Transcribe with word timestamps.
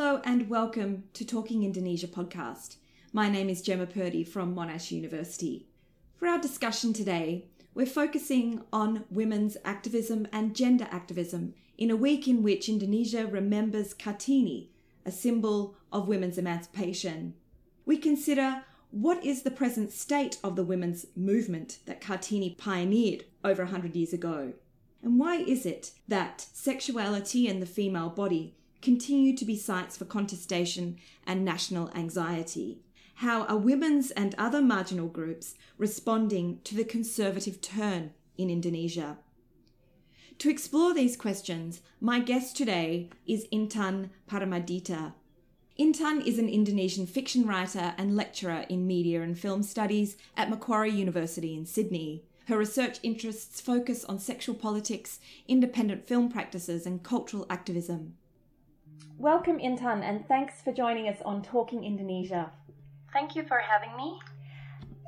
Hello 0.00 0.22
and 0.24 0.48
welcome 0.48 1.04
to 1.12 1.26
Talking 1.26 1.62
Indonesia 1.62 2.06
podcast. 2.06 2.76
My 3.12 3.28
name 3.28 3.50
is 3.50 3.62
Jemma 3.62 3.86
Purdey 3.86 4.26
from 4.26 4.56
Monash 4.56 4.90
University. 4.90 5.66
For 6.16 6.26
our 6.26 6.40
discussion 6.40 6.94
today, 6.94 7.50
we're 7.74 7.84
focusing 7.84 8.62
on 8.72 9.04
women's 9.10 9.58
activism 9.62 10.26
and 10.32 10.56
gender 10.56 10.88
activism 10.90 11.52
in 11.76 11.90
a 11.90 11.96
week 11.96 12.26
in 12.26 12.42
which 12.42 12.66
Indonesia 12.66 13.26
remembers 13.26 13.92
Kartini, 13.92 14.68
a 15.04 15.12
symbol 15.12 15.74
of 15.92 16.08
women's 16.08 16.38
emancipation. 16.38 17.34
We 17.84 17.98
consider 17.98 18.64
what 18.90 19.22
is 19.22 19.42
the 19.42 19.50
present 19.50 19.92
state 19.92 20.38
of 20.42 20.56
the 20.56 20.64
women's 20.64 21.04
movement 21.14 21.80
that 21.84 22.00
Kartini 22.00 22.56
pioneered 22.56 23.26
over 23.44 23.64
100 23.64 23.94
years 23.94 24.14
ago? 24.14 24.54
And 25.02 25.20
why 25.20 25.36
is 25.36 25.66
it 25.66 25.90
that 26.08 26.46
sexuality 26.54 27.48
and 27.48 27.60
the 27.60 27.66
female 27.66 28.08
body 28.08 28.56
continue 28.82 29.36
to 29.36 29.44
be 29.44 29.56
sites 29.56 29.96
for 29.96 30.04
contestation 30.04 30.98
and 31.26 31.44
national 31.44 31.90
anxiety? 31.94 32.80
How 33.16 33.42
are 33.44 33.58
women's 33.58 34.10
and 34.12 34.34
other 34.38 34.62
marginal 34.62 35.08
groups 35.08 35.54
responding 35.76 36.60
to 36.64 36.74
the 36.74 36.84
conservative 36.84 37.60
turn 37.60 38.12
in 38.38 38.48
Indonesia? 38.48 39.18
To 40.38 40.48
explore 40.48 40.94
these 40.94 41.18
questions, 41.18 41.82
my 42.00 42.20
guest 42.20 42.56
today 42.56 43.10
is 43.26 43.46
Intan 43.52 44.08
Paramaditha. 44.26 45.12
Intan 45.78 46.26
is 46.26 46.38
an 46.38 46.48
Indonesian 46.48 47.06
fiction 47.06 47.46
writer 47.46 47.94
and 47.98 48.16
lecturer 48.16 48.64
in 48.70 48.86
media 48.86 49.22
and 49.22 49.38
film 49.38 49.62
studies 49.62 50.16
at 50.36 50.48
Macquarie 50.48 50.90
University 50.90 51.54
in 51.54 51.66
Sydney. 51.66 52.24
Her 52.48 52.56
research 52.56 52.98
interests 53.02 53.60
focus 53.60 54.04
on 54.04 54.18
sexual 54.18 54.54
politics, 54.54 55.20
independent 55.46 56.06
film 56.06 56.30
practices, 56.30 56.86
and 56.86 57.02
cultural 57.02 57.46
activism. 57.50 58.14
Welcome, 59.20 59.58
Intan, 59.58 60.02
and 60.02 60.26
thanks 60.28 60.62
for 60.62 60.72
joining 60.72 61.06
us 61.06 61.18
on 61.26 61.42
Talking 61.42 61.84
Indonesia. 61.84 62.50
Thank 63.12 63.36
you 63.36 63.42
for 63.42 63.58
having 63.58 63.94
me. 63.94 64.18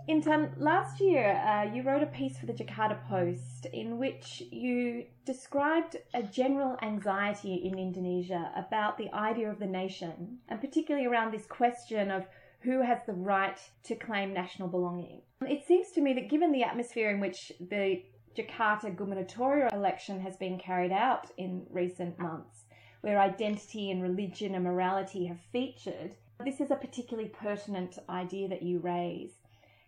Intan, 0.06 0.50
last 0.58 1.00
year 1.00 1.32
uh, 1.32 1.74
you 1.74 1.82
wrote 1.82 2.02
a 2.02 2.06
piece 2.18 2.36
for 2.36 2.44
the 2.44 2.52
Jakarta 2.52 3.02
Post 3.08 3.68
in 3.72 3.96
which 3.96 4.42
you 4.50 5.06
described 5.24 5.96
a 6.12 6.22
general 6.22 6.76
anxiety 6.82 7.62
in 7.64 7.78
Indonesia 7.78 8.52
about 8.54 8.98
the 8.98 9.10
idea 9.14 9.50
of 9.50 9.58
the 9.58 9.66
nation, 9.66 10.36
and 10.50 10.60
particularly 10.60 11.06
around 11.06 11.32
this 11.32 11.46
question 11.46 12.10
of 12.10 12.26
who 12.60 12.82
has 12.82 12.98
the 13.06 13.14
right 13.14 13.58
to 13.84 13.94
claim 13.94 14.34
national 14.34 14.68
belonging. 14.68 15.22
It 15.40 15.64
seems 15.66 15.90
to 15.92 16.02
me 16.02 16.12
that 16.12 16.28
given 16.28 16.52
the 16.52 16.64
atmosphere 16.64 17.08
in 17.08 17.18
which 17.18 17.50
the 17.58 18.02
Jakarta 18.36 18.94
gubernatorial 18.94 19.70
election 19.72 20.20
has 20.20 20.36
been 20.36 20.58
carried 20.58 20.92
out 20.92 21.30
in 21.38 21.64
recent 21.70 22.18
months, 22.18 22.66
where 23.02 23.20
identity 23.20 23.90
and 23.90 24.02
religion 24.02 24.54
and 24.54 24.64
morality 24.64 25.26
have 25.26 25.40
featured, 25.52 26.16
this 26.44 26.60
is 26.60 26.70
a 26.70 26.76
particularly 26.76 27.28
pertinent 27.28 27.98
idea 28.08 28.48
that 28.48 28.62
you 28.62 28.78
raise. 28.78 29.32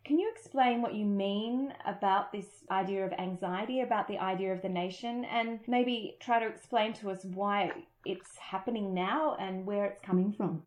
Can 0.04 0.18
you 0.18 0.30
explain 0.30 0.82
what 0.82 0.94
you 0.94 1.06
mean 1.06 1.72
about 1.86 2.30
this 2.30 2.46
idea 2.70 3.06
of 3.06 3.12
anxiety, 3.14 3.80
about 3.80 4.06
the 4.06 4.18
idea 4.18 4.52
of 4.52 4.60
the 4.60 4.68
nation, 4.68 5.24
and 5.24 5.60
maybe 5.66 6.18
try 6.20 6.38
to 6.40 6.46
explain 6.46 6.92
to 6.94 7.10
us 7.10 7.24
why 7.24 7.72
it's 8.04 8.36
happening 8.36 8.92
now 8.92 9.34
and 9.40 9.64
where 9.64 9.86
it's 9.86 10.02
coming 10.02 10.32
from? 10.32 10.62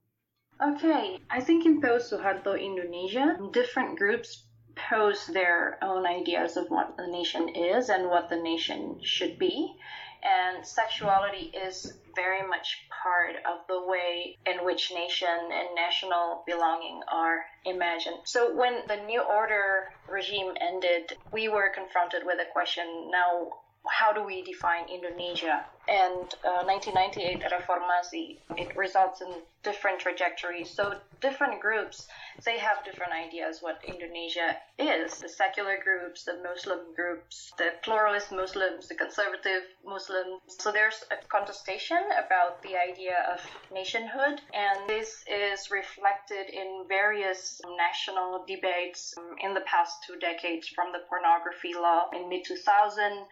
Okay, 0.59 1.19
I 1.29 1.39
think 1.41 1.67
in 1.67 1.81
post 1.81 2.11
Suharto 2.11 2.59
Indonesia, 2.59 3.37
different 3.51 3.99
groups 3.99 4.47
pose 4.73 5.27
their 5.27 5.77
own 5.83 6.07
ideas 6.07 6.57
of 6.57 6.69
what 6.69 6.97
the 6.97 7.07
nation 7.07 7.49
is 7.49 7.89
and 7.89 8.09
what 8.09 8.29
the 8.29 8.41
nation 8.41 8.99
should 9.03 9.37
be. 9.37 9.75
And 10.23 10.65
sexuality 10.65 11.51
is 11.53 11.91
very 12.15 12.47
much 12.47 12.87
part 13.03 13.35
of 13.45 13.67
the 13.67 13.81
way 13.85 14.35
in 14.45 14.65
which 14.65 14.91
nation 14.91 15.27
and 15.29 15.75
national 15.75 16.43
belonging 16.47 17.01
are 17.11 17.45
imagined. 17.65 18.17
So 18.25 18.55
when 18.55 18.87
the 18.87 18.97
New 18.97 19.21
Order 19.21 19.85
regime 20.09 20.53
ended, 20.59 21.13
we 21.31 21.47
were 21.47 21.69
confronted 21.69 22.23
with 22.25 22.39
a 22.39 22.51
question 22.51 23.09
now 23.11 23.49
how 23.89 24.13
do 24.13 24.23
we 24.23 24.41
define 24.43 24.89
Indonesia? 24.89 25.65
And 25.87 26.27
uh, 26.43 26.67
1998 26.67 27.43
Reformasi, 27.49 28.37
it 28.57 28.75
results 28.75 29.21
in 29.21 29.31
different 29.63 29.99
trajectories. 29.99 30.69
So 30.69 30.95
different 31.21 31.61
groups, 31.61 32.07
they 32.45 32.57
have 32.57 32.83
different 32.83 33.13
ideas 33.13 33.59
what 33.61 33.81
Indonesia 33.87 34.57
is. 34.77 35.19
The 35.19 35.29
secular 35.29 35.77
groups, 35.81 36.23
the 36.23 36.39
Muslim 36.43 36.93
groups, 36.95 37.53
the 37.57 37.71
pluralist 37.83 38.31
Muslims, 38.31 38.87
the 38.87 38.95
conservative 38.95 39.63
Muslims. 39.85 40.41
So 40.59 40.71
there's 40.71 41.03
a 41.11 41.17
contestation 41.27 42.03
about 42.23 42.61
the 42.63 42.75
idea 42.75 43.25
of 43.33 43.39
nationhood, 43.73 44.41
and 44.53 44.87
this 44.87 45.23
is 45.27 45.71
reflected 45.71 46.49
in 46.49 46.85
various 46.87 47.61
national 47.77 48.45
debates 48.45 49.15
in 49.41 49.53
the 49.53 49.61
past 49.61 50.03
two 50.05 50.17
decades, 50.19 50.67
from 50.67 50.91
the 50.91 50.99
pornography 51.09 51.73
law 51.73 52.09
in 52.13 52.29
mid 52.29 52.43
2000 52.45 53.25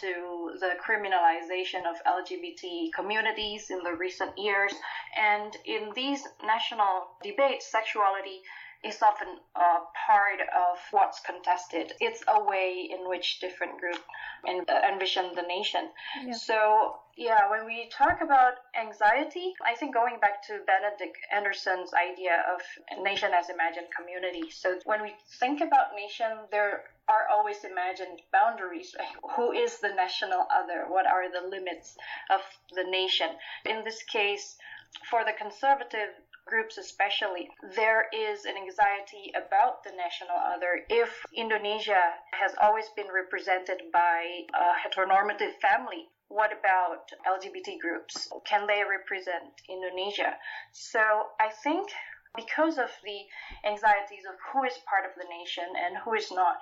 to 0.00 0.52
the 0.60 0.74
criminalization 0.86 1.86
of 1.88 1.96
LGBT 2.06 2.90
communities 2.94 3.70
in 3.70 3.80
the 3.82 3.94
recent 3.94 4.38
years. 4.38 4.72
And 5.18 5.56
in 5.64 5.90
these 5.94 6.22
national 6.44 7.08
debates, 7.22 7.70
sexuality 7.70 8.42
is 8.82 9.02
often 9.02 9.28
a 9.56 9.76
part 10.06 10.40
of 10.40 10.78
what's 10.90 11.20
contested. 11.20 11.92
It's 12.00 12.22
a 12.26 12.42
way 12.42 12.88
in 12.90 13.08
which 13.08 13.38
different 13.40 13.78
groups 13.78 14.00
envision 14.46 15.34
the 15.34 15.42
nation. 15.42 15.90
Yeah. 16.24 16.32
So, 16.32 16.96
yeah, 17.16 17.50
when 17.50 17.66
we 17.66 17.90
talk 17.92 18.20
about 18.22 18.54
anxiety, 18.74 19.52
I 19.64 19.74
think 19.74 19.92
going 19.92 20.18
back 20.20 20.42
to 20.46 20.60
Benedict 20.66 21.18
Anderson's 21.30 21.92
idea 21.92 22.42
of 22.54 23.02
nation 23.02 23.32
as 23.34 23.50
imagined 23.50 23.88
community. 23.94 24.50
So, 24.50 24.78
when 24.84 25.02
we 25.02 25.14
think 25.38 25.60
about 25.60 25.94
nation, 25.94 26.48
there 26.50 26.84
are 27.08 27.28
always 27.30 27.64
imagined 27.64 28.22
boundaries. 28.32 28.94
Who 29.36 29.52
is 29.52 29.78
the 29.80 29.92
national 29.94 30.46
other? 30.50 30.86
What 30.88 31.06
are 31.06 31.30
the 31.30 31.46
limits 31.46 31.96
of 32.30 32.40
the 32.74 32.84
nation? 32.84 33.28
In 33.66 33.84
this 33.84 34.02
case, 34.04 34.56
for 35.08 35.24
the 35.24 35.32
conservative 35.32 36.10
groups 36.50 36.76
especially, 36.76 37.48
there 37.76 38.06
is 38.12 38.44
an 38.44 38.56
anxiety 38.58 39.32
about 39.38 39.84
the 39.84 39.94
national 39.96 40.36
other. 40.36 40.82
If 40.90 41.10
Indonesia 41.32 42.02
has 42.34 42.52
always 42.60 42.90
been 42.96 43.08
represented 43.08 43.78
by 43.92 44.44
a 44.52 44.74
heteronormative 44.82 45.54
family, 45.62 46.10
what 46.28 46.50
about 46.52 47.10
LGBT 47.26 47.78
groups? 47.80 48.28
Can 48.44 48.66
they 48.66 48.82
represent 48.82 49.50
Indonesia? 49.68 50.34
So 50.72 51.00
I 51.40 51.50
think 51.62 51.90
because 52.36 52.78
of 52.78 52.90
the 53.02 53.20
anxieties 53.66 54.22
of 54.28 54.36
who 54.52 54.64
is 54.64 54.78
part 54.86 55.06
of 55.06 55.14
the 55.18 55.26
nation 55.26 55.66
and 55.74 55.98
who 56.04 56.14
is 56.14 56.30
not, 56.30 56.58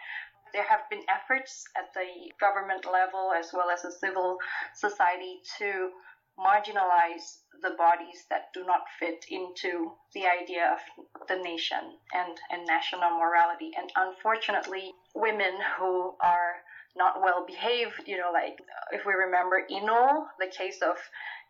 there 0.53 0.65
have 0.65 0.89
been 0.89 1.05
efforts 1.09 1.65
at 1.77 1.93
the 1.93 2.33
government 2.41 2.87
level 2.91 3.33
as 3.37 3.53
well 3.53 3.69
as 3.69 3.83
the 3.83 3.93
civil 3.93 4.39
society 4.75 5.41
to 5.59 5.91
marginalize 6.39 7.39
the 7.63 7.75
bodies 7.77 8.25
that 8.31 8.53
do 8.55 8.65
not 8.65 8.83
fit 8.99 9.25
into 9.29 9.93
the 10.15 10.25
idea 10.27 10.73
of 10.73 11.27
the 11.29 11.37
nation 11.37 11.99
and, 12.15 12.39
and 12.51 12.67
national 12.67 13.19
morality. 13.19 13.71
And 13.77 13.91
unfortunately, 13.97 14.93
women 15.15 15.55
who 15.79 16.15
are 16.21 16.63
not 16.97 17.21
well 17.21 17.45
behaved, 17.47 18.03
you 18.07 18.17
know, 18.17 18.31
like 18.33 18.59
if 18.93 19.05
we 19.05 19.13
remember 19.13 19.67
Inul, 19.71 20.27
the 20.39 20.47
case 20.47 20.81
of 20.83 20.97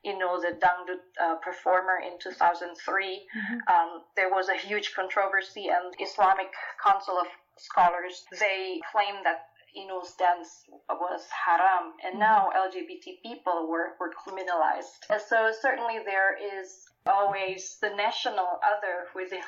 Inul, 0.05 0.41
the 0.41 0.57
dangdut 0.59 1.03
uh, 1.21 1.37
performer 1.37 1.99
in 2.05 2.19
2003, 2.23 3.05
mm-hmm. 3.05 3.55
um, 3.69 4.03
there 4.17 4.31
was 4.31 4.49
a 4.49 4.55
huge 4.55 4.95
controversy, 4.95 5.69
and 5.69 5.95
Islamic 6.01 6.49
Council 6.85 7.19
of 7.19 7.27
Scholars 7.59 8.25
they 8.39 8.81
claim 8.93 9.17
that 9.25 9.47
Inul's 9.79 10.15
dance 10.15 10.65
was 10.89 11.27
haram, 11.31 11.93
and 12.05 12.15
mm-hmm. 12.15 12.21
now 12.21 12.51
LGBT 12.57 13.23
people 13.23 13.69
were, 13.69 13.95
were 14.01 14.13
criminalized. 14.13 15.07
And 15.11 15.21
so 15.21 15.53
certainly 15.61 15.99
there 16.05 16.37
is 16.37 16.85
always 17.07 17.79
the 17.81 17.91
national 17.91 18.61
other 18.63 19.07
within 19.15 19.41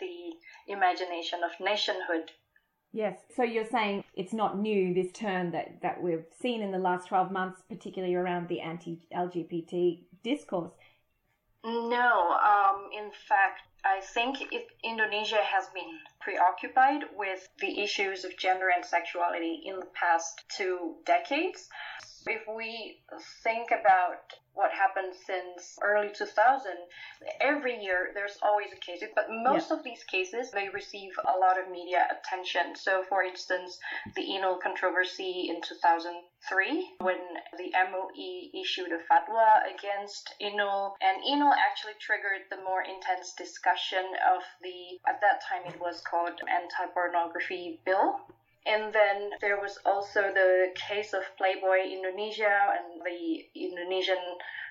the 0.00 0.72
imagination 0.72 1.40
of 1.44 1.50
nationhood. 1.60 2.30
Yes. 2.92 3.18
So 3.34 3.42
you're 3.42 3.66
saying 3.66 4.04
it's 4.14 4.32
not 4.32 4.58
new, 4.58 4.94
this 4.94 5.10
turn 5.12 5.50
that, 5.50 5.82
that 5.82 6.00
we've 6.00 6.24
seen 6.40 6.62
in 6.62 6.70
the 6.70 6.78
last 6.78 7.08
12 7.08 7.32
months, 7.32 7.60
particularly 7.68 8.14
around 8.14 8.48
the 8.48 8.60
anti 8.60 9.00
LGBT 9.12 10.04
discourse. 10.22 10.72
No. 11.64 12.38
Um, 12.44 12.88
in 12.96 13.10
fact, 13.10 13.62
I 13.84 14.00
think 14.00 14.40
it, 14.50 14.66
Indonesia 14.82 15.42
has 15.42 15.68
been 15.74 16.00
preoccupied 16.20 17.04
with 17.12 17.46
the 17.58 17.82
issues 17.82 18.24
of 18.24 18.36
gender 18.38 18.70
and 18.74 18.84
sexuality 18.84 19.62
in 19.64 19.78
the 19.78 19.86
past 19.86 20.42
two 20.56 20.96
decades. 21.04 21.68
If 22.26 22.42
we 22.48 23.00
think 23.42 23.70
about 23.70 24.34
what 24.54 24.70
happened 24.70 25.12
since 25.26 25.78
early 25.82 26.10
2000, 26.14 26.72
every 27.40 27.82
year 27.82 28.12
there's 28.14 28.38
always 28.40 28.68
a 28.72 28.76
case. 28.76 29.02
But 29.14 29.26
most 29.28 29.70
yeah. 29.70 29.76
of 29.76 29.84
these 29.84 30.04
cases, 30.04 30.50
they 30.52 30.68
receive 30.68 31.10
a 31.26 31.38
lot 31.38 31.58
of 31.58 31.70
media 31.70 32.06
attention. 32.10 32.76
So, 32.76 33.02
for 33.08 33.22
instance, 33.22 33.78
the 34.14 34.22
Inul 34.22 34.60
controversy 34.60 35.48
in 35.50 35.60
2003, 35.60 36.94
when 37.00 37.18
the 37.58 37.72
MUI 37.74 38.50
issued 38.54 38.92
a 38.92 39.02
fatwa 39.10 39.60
against 39.74 40.34
Inul, 40.40 40.94
and 41.02 41.22
Inul 41.22 41.52
actually 41.52 41.98
triggered 42.00 42.46
the 42.50 42.62
more 42.62 42.82
intense 42.82 43.34
discussion 43.34 44.04
of 44.32 44.42
the, 44.62 45.00
at 45.10 45.20
that 45.20 45.42
time 45.42 45.66
it 45.66 45.80
was 45.80 46.00
called 46.00 46.40
anti-pornography 46.48 47.80
bill 47.84 48.20
and 48.66 48.92
then 48.94 49.30
there 49.40 49.58
was 49.60 49.78
also 49.84 50.30
the 50.32 50.68
case 50.88 51.12
of 51.12 51.22
Playboy 51.36 51.84
Indonesia, 51.90 52.72
and 52.74 53.00
the 53.04 53.44
Indonesian 53.54 54.18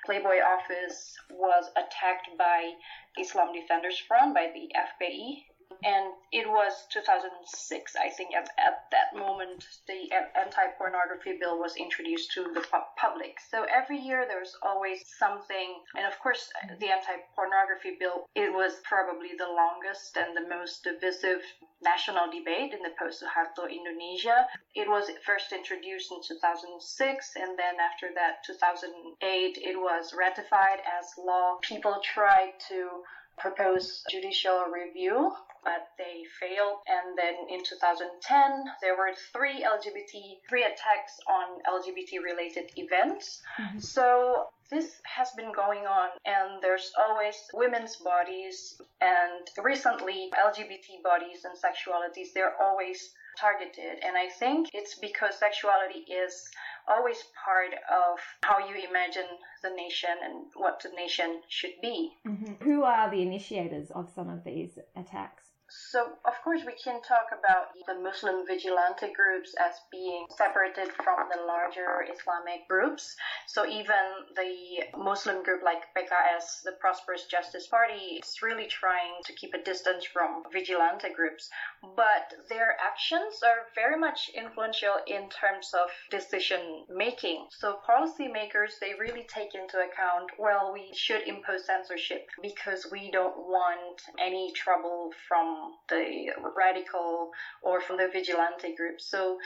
Playboy 0.06 0.40
office 0.42 1.16
was 1.30 1.69
attacked 1.75 2.30
by 2.38 2.72
Islam 3.19 3.54
Defenders 3.54 4.00
Front, 4.07 4.34
by 4.34 4.48
the 4.54 4.69
FPI 4.75 5.53
and 5.83 6.13
it 6.31 6.47
was 6.47 6.85
2006 6.91 7.95
i 7.95 8.09
think 8.09 8.33
at, 8.33 8.50
at 8.57 8.85
that 8.91 9.18
moment 9.18 9.65
the 9.88 10.09
anti-pornography 10.35 11.38
bill 11.39 11.59
was 11.59 11.75
introduced 11.75 12.31
to 12.31 12.44
the 12.53 12.63
public 12.97 13.38
so 13.51 13.65
every 13.74 13.97
year 13.97 14.25
there's 14.27 14.56
always 14.63 15.03
something 15.19 15.75
and 15.95 16.06
of 16.06 16.18
course 16.19 16.50
the 16.80 16.89
anti-pornography 16.89 17.97
bill 18.00 18.27
it 18.35 18.51
was 18.51 18.81
probably 18.83 19.31
the 19.38 19.47
longest 19.47 20.18
and 20.18 20.35
the 20.35 20.47
most 20.47 20.83
divisive 20.83 21.41
national 21.83 22.31
debate 22.31 22.74
in 22.74 22.81
the 22.81 22.95
post-Suharto 22.97 23.69
Indonesia. 23.69 24.47
It 24.74 24.88
was 24.88 25.12
first 25.25 25.51
introduced 25.51 26.12
in 26.12 26.19
2006 26.24 27.35
and 27.35 27.59
then 27.59 27.75
after 27.80 28.07
that 28.15 28.44
2008 28.47 29.57
it 29.57 29.77
was 29.77 30.13
ratified 30.18 30.80
as 30.88 31.12
law. 31.18 31.57
People 31.62 32.00
tried 32.01 32.53
to 32.69 33.03
propose 33.38 34.03
judicial 34.09 34.65
review 34.71 35.31
but 35.63 35.88
they 35.98 36.24
failed. 36.39 36.80
And 36.88 37.18
then 37.18 37.36
in 37.50 37.63
2010, 37.63 38.65
there 38.81 38.98
were 38.98 39.13
three 39.31 39.63
LGBT, 39.63 40.39
three 40.48 40.63
attacks 40.63 41.19
on 41.27 41.62
LGBT 41.68 42.24
related 42.24 42.71
events. 42.75 43.42
Mm-hmm. 43.60 43.80
So 43.80 44.48
this 44.69 45.01
has 45.04 45.30
been 45.38 45.51
going 45.54 45.86
on 45.86 46.10
and 46.25 46.62
there's 46.62 46.92
always 46.98 47.36
women's 47.54 47.98
bodies 47.98 48.81
and 49.01 49.50
recently 49.63 50.31
LGBT 50.33 51.04
bodies 51.04 51.45
and 51.45 51.54
sexualities, 51.54 52.33
they're 52.33 52.56
always 52.62 53.13
targeted. 53.39 54.04
And 54.04 54.16
I 54.18 54.30
think 54.30 54.69
it's 54.74 54.95
because 54.95 55.38
sexuality 55.38 56.06
is 56.12 56.50
always 56.88 57.24
part 57.45 57.74
of 57.74 58.19
how 58.44 58.59
you 58.59 58.75
imagine 58.89 59.27
the 59.62 59.69
nation 59.69 60.09
and 60.24 60.45
what 60.56 60.81
the 60.81 60.89
nation 60.89 61.41
should 61.47 61.80
be. 61.81 62.12
Mm-hmm. 62.27 62.63
Who 62.63 62.83
are 62.83 63.09
the 63.09 63.21
initiators 63.21 63.91
of 63.91 64.09
some 64.13 64.30
of 64.30 64.44
these 64.44 64.77
attacks? 64.95 65.44
So, 65.69 66.18
of 66.25 66.33
course, 66.44 66.62
we 66.65 66.74
can 66.74 67.01
talk 67.01 67.30
about 67.31 67.74
the 67.88 67.95
Muslim 67.95 68.45
vigilante 68.45 69.12
groups 69.13 69.56
as 69.56 69.74
being 69.92 70.27
separated 70.38 70.92
from 70.92 71.30
the 71.31 71.42
larger 71.45 72.06
Islamic 72.12 72.68
groups. 72.68 73.15
So, 73.48 73.65
even 73.65 74.27
the 74.36 74.98
Muslim 74.98 75.42
group 75.44 75.63
like 75.63 75.83
PKS, 75.95 76.63
the 76.63 76.74
Prosperous 76.80 77.25
Justice 77.25 77.68
Party, 77.68 78.19
is 78.21 78.42
really 78.42 78.68
trying 78.68 79.21
to 79.25 79.33
keep 79.33 79.54
a 79.54 79.63
distance 79.63 80.06
from 80.06 80.44
vigilante 80.51 81.10
groups. 81.10 81.50
But 81.95 82.33
their 82.50 82.75
actions 82.81 83.42
are 83.44 83.69
very 83.74 83.98
much 83.98 84.30
influential 84.36 84.98
in 85.07 85.30
terms 85.30 85.74
of 85.74 85.89
decision 86.12 86.86
making. 86.89 87.48
So, 87.50 87.80
policymakers, 87.88 88.80
they 88.80 88.94
really 89.00 89.25
take 89.27 89.56
into 89.56 89.77
account, 89.77 90.31
well, 90.38 90.71
we 90.74 90.92
should 90.94 91.24
impose 91.27 91.66
censorship 91.66 92.27
because 92.42 92.88
we 92.92 93.12
don't 93.12 93.38
want 93.38 94.01
any 94.19 94.51
trouble 94.54 95.12
from 95.27 95.53
the 95.90 96.32
radical 96.56 97.32
or 97.62 97.82
from 97.82 97.98
the 97.98 98.10
vigilante 98.12 98.76
groups. 98.76 99.10
So 99.10 99.38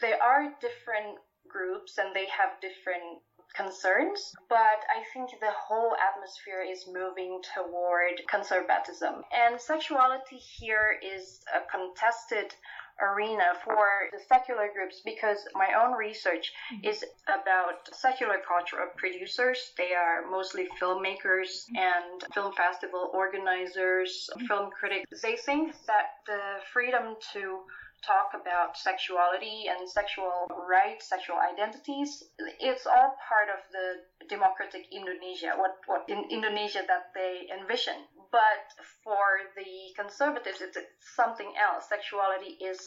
there 0.00 0.22
are 0.22 0.54
different 0.60 1.18
groups 1.48 1.98
and 1.98 2.14
they 2.14 2.26
have 2.26 2.60
different 2.60 3.22
concerns, 3.54 4.32
but 4.48 4.80
I 4.88 5.02
think 5.12 5.30
the 5.40 5.50
whole 5.50 5.94
atmosphere 5.96 6.62
is 6.62 6.86
moving 6.86 7.40
toward 7.54 8.20
conservatism. 8.28 9.22
And 9.32 9.60
sexuality 9.60 10.36
here 10.36 10.98
is 11.02 11.40
a 11.54 11.60
contested 11.70 12.54
arena 13.00 13.54
for 13.64 13.86
the 14.12 14.18
secular 14.28 14.68
groups 14.74 15.00
because 15.04 15.38
my 15.54 15.68
own 15.80 15.96
research 15.96 16.52
mm-hmm. 16.72 16.88
is 16.88 17.04
about 17.26 17.88
secular 17.92 18.38
culture 18.46 18.82
of 18.82 18.96
producers. 18.96 19.72
They 19.76 19.94
are 19.94 20.28
mostly 20.30 20.68
filmmakers 20.80 21.66
mm-hmm. 21.66 21.76
and 21.76 22.34
film 22.34 22.52
festival 22.54 23.10
organizers, 23.14 24.28
mm-hmm. 24.34 24.46
film 24.46 24.70
critics. 24.70 25.22
They 25.22 25.36
think 25.36 25.74
that 25.86 26.22
the 26.26 26.40
freedom 26.72 27.16
to 27.32 27.60
talk 28.06 28.30
about 28.34 28.76
sexuality 28.76 29.66
and 29.68 29.88
sexual 29.88 30.46
rights, 30.68 31.08
sexual 31.08 31.36
identities. 31.36 32.22
It's 32.60 32.86
all 32.86 33.16
part 33.28 33.48
of 33.50 33.60
the 33.72 34.26
democratic 34.28 34.86
Indonesia, 34.92 35.54
what, 35.56 35.78
what 35.86 36.04
in 36.08 36.24
Indonesia 36.30 36.82
that 36.86 37.10
they 37.14 37.48
envision. 37.50 37.96
But 38.30 38.64
for 39.02 39.40
the 39.56 39.94
conservatives, 39.96 40.60
it's 40.60 40.76
something 41.16 41.52
else. 41.56 41.88
Sexuality 41.88 42.56
is 42.60 42.78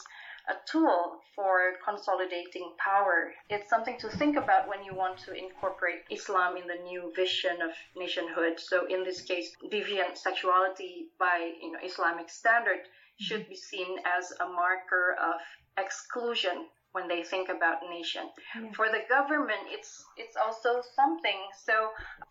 a 0.50 0.56
tool 0.72 1.22
for 1.36 1.74
consolidating 1.86 2.74
power. 2.78 3.34
It's 3.50 3.70
something 3.70 3.98
to 4.00 4.10
think 4.10 4.38
about 4.38 4.68
when 4.68 4.84
you 4.84 4.96
want 4.96 5.18
to 5.20 5.34
incorporate 5.34 6.02
Islam 6.10 6.58
in 6.58 6.68
the 6.68 6.82
new 6.84 7.12
vision 7.16 7.62
of 7.62 7.72
nationhood. 7.96 8.60
So 8.60 8.86
in 8.88 9.04
this 9.04 9.22
case, 9.22 9.52
deviant 9.72 10.18
sexuality 10.18 11.10
by 11.20 11.54
you 11.62 11.72
know 11.72 11.80
Islamic 11.84 12.30
standard 12.30 12.82
should 13.20 13.48
be 13.48 13.56
seen 13.56 13.98
as 14.18 14.32
a 14.40 14.46
marker 14.46 15.16
of 15.22 15.40
exclusion 15.78 16.68
when 16.94 17.08
they 17.08 17.24
think 17.24 17.50
about 17.50 17.78
nation. 17.90 18.30
Yeah. 18.56 18.72
For 18.74 18.88
the 18.90 19.04
government, 19.10 19.64
it's 19.68 20.04
it's 20.18 20.36
also 20.36 20.82
something. 20.96 21.40
So 21.66 21.90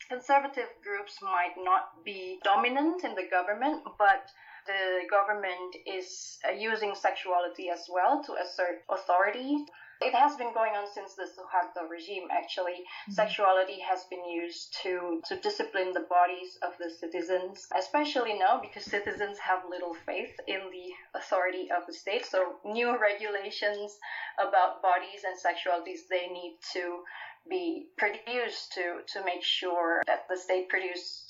conservative 0.09 0.69
groups 0.83 1.19
might 1.23 1.55
not 1.57 2.05
be 2.05 2.39
dominant 2.45 3.05
in 3.05 3.15
the 3.15 3.27
government, 3.31 3.85
but 3.99 4.29
the 4.67 5.09
government 5.11 5.77
is 5.87 6.39
uh, 6.47 6.53
using 6.53 6.95
sexuality 6.95 7.71
as 7.71 7.87
well 7.93 8.23
to 8.25 8.33
assert 8.35 8.85
authority. 8.91 9.65
It 10.01 10.15
has 10.15 10.37
been 10.37 10.55
going 10.55 10.73
on 10.73 10.87
since 10.93 11.15
the 11.15 11.25
Suharto 11.25 11.89
regime, 11.89 12.29
actually. 12.31 12.73
Mm-hmm. 12.73 13.13
Sexuality 13.13 13.81
has 13.81 14.05
been 14.05 14.25
used 14.29 14.77
to, 14.83 15.21
to 15.29 15.37
discipline 15.37 15.93
the 15.93 16.07
bodies 16.09 16.59
of 16.63 16.73
the 16.79 16.91
citizens, 16.91 17.69
especially 17.77 18.39
now 18.39 18.61
because 18.61 18.85
citizens 18.85 19.39
have 19.39 19.61
little 19.69 19.95
faith 19.95 20.35
in 20.47 20.61
the 20.73 21.19
authority 21.19 21.69
of 21.71 21.87
the 21.87 21.93
state. 21.93 22.25
So, 22.25 22.57
new 22.65 22.97
regulations 22.99 23.99
about 24.39 24.83
bodies 24.83 25.23
and 25.25 25.37
sexualities, 25.37 26.09
they 26.09 26.29
need 26.29 26.57
to 26.73 27.03
be 27.49 27.89
produced 27.97 28.73
to, 28.75 29.01
to 29.13 29.25
make 29.25 29.43
sure 29.43 30.03
that 30.07 30.27
the 30.29 30.37
state 30.37 30.69
produces 30.69 31.25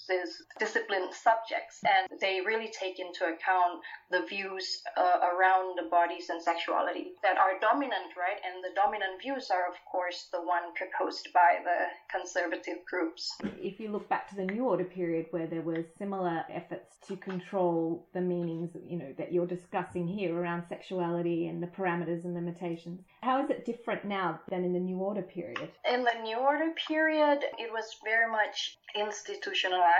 disciplined 0.58 1.12
subjects 1.14 1.80
and 1.84 2.20
they 2.20 2.40
really 2.44 2.70
take 2.72 2.98
into 2.98 3.24
account 3.24 3.80
the 4.10 4.22
views 4.28 4.82
uh, 4.96 5.18
around 5.32 5.76
the 5.76 5.88
bodies 5.88 6.28
and 6.30 6.42
sexuality 6.42 7.12
that 7.22 7.38
are 7.38 7.58
dominant, 7.60 8.12
right? 8.16 8.40
And 8.44 8.62
the 8.62 8.74
dominant 8.74 9.20
views 9.22 9.50
are, 9.50 9.68
of 9.68 9.76
course, 9.90 10.28
the 10.32 10.40
one 10.40 10.74
proposed 10.74 11.28
by 11.32 11.60
the 11.64 11.78
conservative 12.10 12.84
groups. 12.88 13.36
If 13.60 13.80
you 13.80 13.90
look 13.90 14.08
back 14.08 14.28
to 14.30 14.36
the 14.36 14.44
New 14.44 14.64
Order 14.64 14.84
period 14.84 15.26
where 15.30 15.46
there 15.46 15.62
were 15.62 15.84
similar 15.98 16.44
efforts 16.50 16.96
to 17.08 17.16
control 17.16 18.06
the 18.12 18.20
meanings, 18.20 18.70
you 18.86 18.98
know, 18.98 19.14
that 19.18 19.32
you're 19.32 19.46
discussing 19.46 20.06
here 20.06 20.34
around 20.36 20.64
sexuality 20.68 21.46
and 21.46 21.62
the 21.62 21.66
parameters 21.66 22.24
and 22.24 22.34
limitations, 22.34 23.00
how 23.22 23.42
is 23.42 23.50
it 23.50 23.64
different 23.64 24.04
now 24.04 24.40
than 24.48 24.64
in 24.64 24.72
the 24.72 24.80
New 24.80 24.96
Order 24.96 25.22
period? 25.22 25.70
In 25.90 26.02
the 26.02 26.22
New 26.22 26.38
Order 26.38 26.72
period, 26.88 27.40
it 27.58 27.70
was 27.72 27.96
very 28.04 28.30
much 28.30 28.78
institutionalized. 28.96 29.99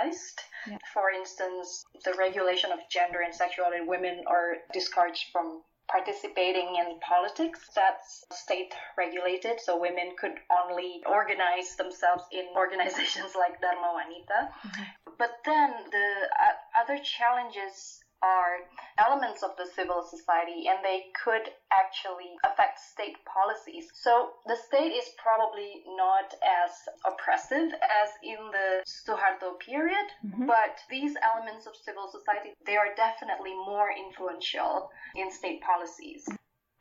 Yeah. 0.67 0.77
For 0.93 1.09
instance, 1.11 1.83
the 2.05 2.13
regulation 2.17 2.71
of 2.71 2.79
gender 2.89 3.21
and 3.21 3.33
sexuality 3.33 3.81
women 3.85 4.23
are 4.27 4.57
discouraged 4.73 5.31
from 5.31 5.61
participating 5.91 6.75
in 6.79 6.99
politics. 6.99 7.59
That's 7.75 8.23
state 8.31 8.73
regulated, 8.97 9.59
so 9.59 9.79
women 9.79 10.15
could 10.17 10.39
only 10.63 11.01
organize 11.05 11.75
themselves 11.75 12.23
in 12.31 12.45
organizations 12.55 13.35
like 13.35 13.59
Dharma 13.61 13.91
Wanita. 13.97 14.49
Mm-hmm. 14.49 14.83
But 15.17 15.31
then 15.45 15.71
the 15.91 16.07
uh, 16.39 16.81
other 16.81 16.97
challenges 17.03 17.99
are 18.23 18.61
elements 18.97 19.43
of 19.43 19.51
the 19.57 19.65
civil 19.75 20.03
society 20.03 20.67
and 20.69 20.79
they 20.83 21.05
could 21.23 21.49
actually 21.71 22.37
affect 22.45 22.79
state 22.79 23.17
policies. 23.25 23.89
So 23.93 24.37
the 24.45 24.55
state 24.55 24.93
is 24.93 25.09
probably 25.17 25.83
not 25.97 26.33
as 26.41 26.71
oppressive 27.05 27.73
as 27.73 28.09
in 28.23 28.39
the 28.51 28.83
Suharto 28.85 29.59
period, 29.59 30.07
mm-hmm. 30.25 30.45
but 30.45 30.79
these 30.89 31.15
elements 31.21 31.65
of 31.65 31.73
civil 31.75 32.09
society, 32.11 32.53
they 32.65 32.77
are 32.77 32.93
definitely 32.95 33.53
more 33.53 33.89
influential 33.91 34.89
in 35.15 35.31
state 35.31 35.61
policies. 35.61 36.27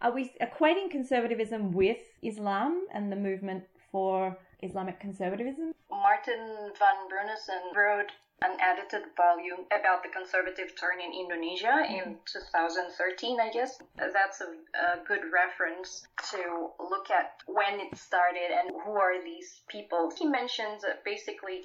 Are 0.03 0.13
we 0.13 0.33
equating 0.41 0.91
conservatism 0.91 1.73
with 1.73 1.99
Islam 2.23 2.87
and 2.93 3.13
the 3.13 3.17
movement 3.17 3.65
for 3.93 4.37
Islamic 4.63 4.99
conservatism? 4.99 5.73
Martin 5.91 6.73
van 6.79 7.09
Bruinessen 7.11 7.77
wrote 7.77 8.11
an 8.43 8.57
edited 8.61 9.05
volume 9.17 9.67
about 9.69 10.03
the 10.03 10.09
conservative 10.09 10.73
turn 10.79 11.01
in 11.01 11.13
Indonesia 11.13 11.85
in 11.89 12.17
mm-hmm. 12.17 12.93
2013, 12.95 13.41
I 13.41 13.51
guess. 13.51 13.79
That's 13.97 14.41
a, 14.41 14.51
a, 14.75 15.05
good 15.07 15.29
reference 15.33 16.07
to 16.33 16.71
look 16.81 17.11
at 17.11 17.37
when 17.47 17.81
it 17.81 17.97
started 17.97 18.49
and 18.49 18.73
who 18.85 18.93
are 18.93 19.23
these 19.23 19.61
people. 19.69 20.11
He 20.17 20.27
mentions 20.27 20.85
basically 21.05 21.63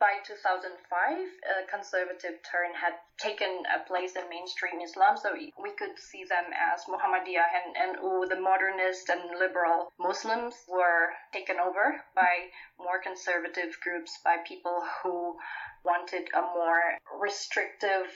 by 0.00 0.22
2005, 0.24 1.18
a 1.18 1.66
conservative 1.70 2.38
turn 2.46 2.74
had 2.74 2.94
taken 3.18 3.62
a 3.66 3.86
place 3.86 4.14
in 4.14 4.28
mainstream 4.30 4.80
Islam, 4.80 5.16
so 5.16 5.34
we 5.34 5.72
could 5.78 5.98
see 5.98 6.24
them 6.24 6.46
as 6.54 6.84
Muhammadiyah 6.86 7.50
and, 7.58 7.76
and 7.76 8.30
the 8.30 8.40
modernist 8.40 9.08
and 9.08 9.38
liberal 9.38 9.92
Muslims 9.98 10.54
were 10.68 11.10
taken 11.32 11.56
over 11.58 12.00
by 12.14 12.50
more 12.78 13.00
conservative 13.02 13.74
groups, 13.82 14.18
by 14.24 14.36
people 14.46 14.82
who 15.02 15.36
wanted 15.84 16.28
a 16.34 16.42
more 16.42 16.98
restrictive 17.20 18.06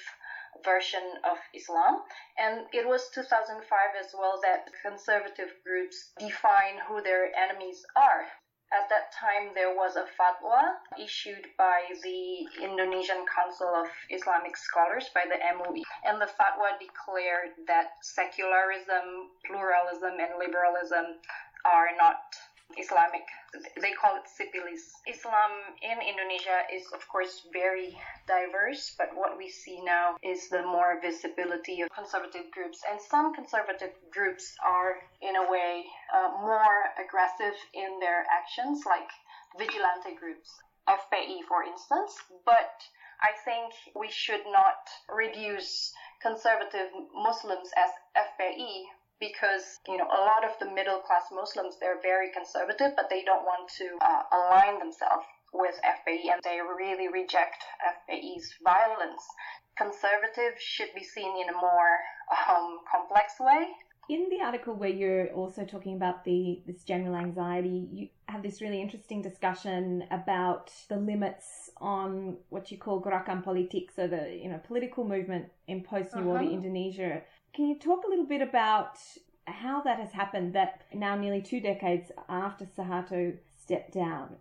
version 0.64 1.02
of 1.24 1.38
Islam. 1.54 2.02
And 2.38 2.66
it 2.72 2.86
was 2.86 3.08
2005 3.14 3.62
as 3.98 4.14
well 4.14 4.38
that 4.42 4.68
conservative 4.82 5.50
groups 5.64 6.12
define 6.18 6.78
who 6.86 7.02
their 7.02 7.34
enemies 7.34 7.84
are. 7.96 8.26
At 8.72 8.88
that 8.88 9.12
time, 9.12 9.52
there 9.54 9.74
was 9.74 9.96
a 9.96 10.06
fatwa 10.18 10.76
issued 10.98 11.46
by 11.58 11.82
the 12.02 12.48
Indonesian 12.62 13.26
Council 13.26 13.68
of 13.68 13.88
Islamic 14.08 14.56
Scholars, 14.56 15.10
by 15.14 15.24
the 15.28 15.36
MUI, 15.36 15.82
and 16.04 16.20
the 16.20 16.26
fatwa 16.26 16.78
declared 16.80 17.50
that 17.66 17.92
secularism, 18.00 19.30
pluralism, 19.44 20.18
and 20.18 20.38
liberalism 20.38 21.20
are 21.64 21.90
not 22.00 22.34
Islamic. 22.78 23.24
They 23.80 23.92
call 23.92 24.16
it 24.16 24.26
sipilis. 24.26 24.92
Islam 25.06 25.52
in 25.82 25.98
Indonesia 26.00 26.64
is, 26.72 26.84
of 26.92 27.06
course, 27.08 27.46
very 27.52 27.98
diverse, 28.26 28.94
but 28.96 29.10
what 29.14 29.36
we 29.36 29.48
see 29.48 29.82
now 29.82 30.16
is 30.22 30.48
the 30.48 30.62
more 30.62 31.00
visibility 31.00 31.82
of 31.82 31.90
conservative 31.90 32.50
groups. 32.50 32.80
And 32.90 33.00
some 33.00 33.34
conservative 33.34 33.92
groups 34.10 34.54
are, 34.64 34.96
in 35.20 35.36
a 35.36 35.50
way, 35.50 35.84
uh, 36.14 36.28
more 36.40 36.92
aggressive 36.98 37.56
in 37.74 38.00
their 38.00 38.24
actions, 38.30 38.84
like 38.86 39.10
vigilante 39.58 40.14
groups, 40.18 40.50
FPI, 40.88 41.44
for 41.48 41.62
instance. 41.64 42.16
But 42.44 42.82
I 43.20 43.32
think 43.44 43.74
we 43.94 44.10
should 44.10 44.44
not 44.46 44.88
reduce 45.08 45.92
conservative 46.20 46.90
Muslims 47.14 47.70
as 47.76 47.90
FPI 48.16 48.84
because 49.22 49.78
you 49.86 49.96
know 49.96 50.10
a 50.10 50.22
lot 50.26 50.42
of 50.42 50.58
the 50.58 50.66
middle 50.74 50.98
class 51.06 51.30
Muslims 51.30 51.78
they're 51.78 52.02
very 52.02 52.34
conservative, 52.34 52.90
but 52.98 53.06
they 53.08 53.22
don't 53.22 53.46
want 53.46 53.70
to 53.78 53.86
uh, 54.02 54.22
align 54.34 54.82
themselves 54.82 55.24
with 55.54 55.78
FPI 55.86 56.34
and 56.34 56.42
they 56.42 56.58
really 56.58 57.06
reject 57.06 57.62
FPI's 57.86 58.58
violence. 58.64 59.22
Conservative 59.78 60.58
should 60.58 60.90
be 60.94 61.04
seen 61.04 61.32
in 61.40 61.48
a 61.54 61.56
more 61.56 61.92
um, 62.50 62.80
complex 62.90 63.34
way. 63.38 63.68
In 64.08 64.28
the 64.28 64.44
article 64.44 64.74
where 64.74 64.90
you're 64.90 65.28
also 65.28 65.64
talking 65.64 65.94
about 65.94 66.24
the 66.24 66.60
this 66.66 66.82
general 66.82 67.14
anxiety, 67.14 67.88
you 67.92 68.08
have 68.26 68.42
this 68.42 68.60
really 68.60 68.82
interesting 68.82 69.22
discussion 69.22 70.04
about 70.10 70.72
the 70.88 70.96
limits 70.96 71.70
on 71.80 72.36
what 72.48 72.72
you 72.72 72.78
call 72.78 73.00
gerakan 73.00 73.44
politik, 73.44 73.94
so 73.94 74.08
the 74.08 74.34
you 74.34 74.50
know 74.50 74.60
political 74.66 75.04
movement 75.04 75.46
in 75.68 75.84
post 75.84 76.16
New 76.16 76.22
uh-huh. 76.22 76.42
Order 76.42 76.50
Indonesia 76.50 77.22
can 77.54 77.66
you 77.66 77.78
talk 77.78 78.04
a 78.04 78.08
little 78.08 78.26
bit 78.26 78.42
about 78.42 78.98
how 79.46 79.82
that 79.82 79.98
has 79.98 80.12
happened 80.12 80.54
that 80.54 80.82
now 80.94 81.16
nearly 81.16 81.42
two 81.42 81.60
decades 81.60 82.10
after 82.28 82.64
Suharto 82.64 83.36
stepped 83.62 83.92
down, 83.92 84.36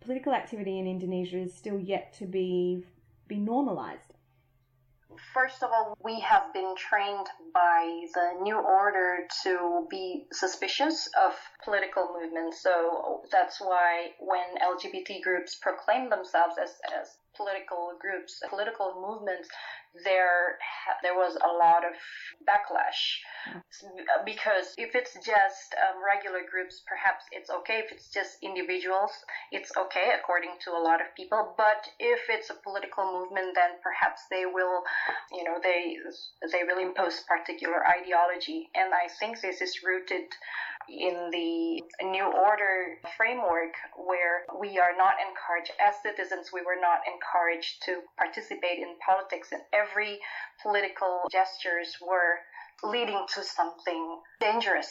political 0.00 0.32
activity 0.32 0.78
in 0.78 0.86
Indonesia 0.86 1.38
is 1.38 1.54
still 1.54 1.78
yet 1.78 2.12
to 2.18 2.26
be 2.26 2.84
be 3.26 3.36
normalized? 3.36 4.12
First 5.32 5.62
of 5.62 5.70
all, 5.70 5.96
we 6.02 6.20
have 6.20 6.52
been 6.52 6.74
trained 6.76 7.26
by 7.52 8.06
the 8.14 8.42
new 8.42 8.56
order 8.56 9.26
to 9.44 9.86
be 9.88 10.26
suspicious 10.32 11.08
of 11.24 11.32
political 11.64 12.08
movements. 12.20 12.60
So 12.62 13.22
that's 13.30 13.60
why 13.60 14.10
when 14.18 14.44
LGBT 14.60 15.22
groups 15.22 15.54
proclaim 15.54 16.10
themselves 16.10 16.56
as, 16.60 16.70
as 17.00 17.16
political 17.36 17.92
groups, 18.00 18.42
political 18.48 18.94
movements, 19.06 19.48
there 20.02 20.58
there 21.02 21.14
was 21.14 21.36
a 21.36 21.52
lot 21.54 21.84
of 21.86 21.94
backlash 22.42 23.22
because 24.24 24.74
if 24.76 24.94
it's 24.94 25.14
just 25.14 25.74
um, 25.78 26.02
regular 26.02 26.42
groups, 26.42 26.82
perhaps 26.88 27.24
it's 27.30 27.50
okay. 27.50 27.84
If 27.84 27.92
it's 27.92 28.08
just 28.08 28.42
individuals, 28.42 29.12
it's 29.52 29.70
okay 29.76 30.12
according 30.18 30.58
to 30.64 30.72
a 30.72 30.80
lot 30.82 31.00
of 31.00 31.14
people. 31.16 31.54
But 31.56 31.86
if 32.00 32.26
it's 32.28 32.50
a 32.50 32.58
political 32.62 33.04
movement, 33.04 33.54
then 33.54 33.78
perhaps 33.82 34.26
they 34.30 34.46
will, 34.46 34.82
you 35.30 35.44
know, 35.44 35.60
they 35.62 35.96
they 36.50 36.64
will 36.64 36.82
impose 36.82 37.22
particular 37.28 37.86
ideology. 37.86 38.70
And 38.74 38.92
I 38.92 39.06
think 39.20 39.40
this 39.40 39.60
is 39.60 39.82
rooted 39.84 40.26
in 40.88 41.30
the 41.30 41.82
New 42.04 42.24
Order 42.24 42.98
framework 43.16 43.74
where 43.96 44.44
we 44.58 44.78
are 44.78 44.96
not 44.96 45.14
encouraged, 45.20 45.72
as 45.80 45.94
citizens, 46.02 46.50
we 46.52 46.62
were 46.62 46.80
not 46.80 47.00
encouraged 47.06 47.82
to 47.86 48.00
participate 48.18 48.78
in 48.78 48.96
politics, 49.04 49.52
and 49.52 49.62
every 49.72 50.18
political 50.62 51.22
gestures 51.30 51.96
were 52.00 52.40
leading 52.82 53.24
to 53.34 53.42
something 53.42 54.20
dangerous. 54.40 54.90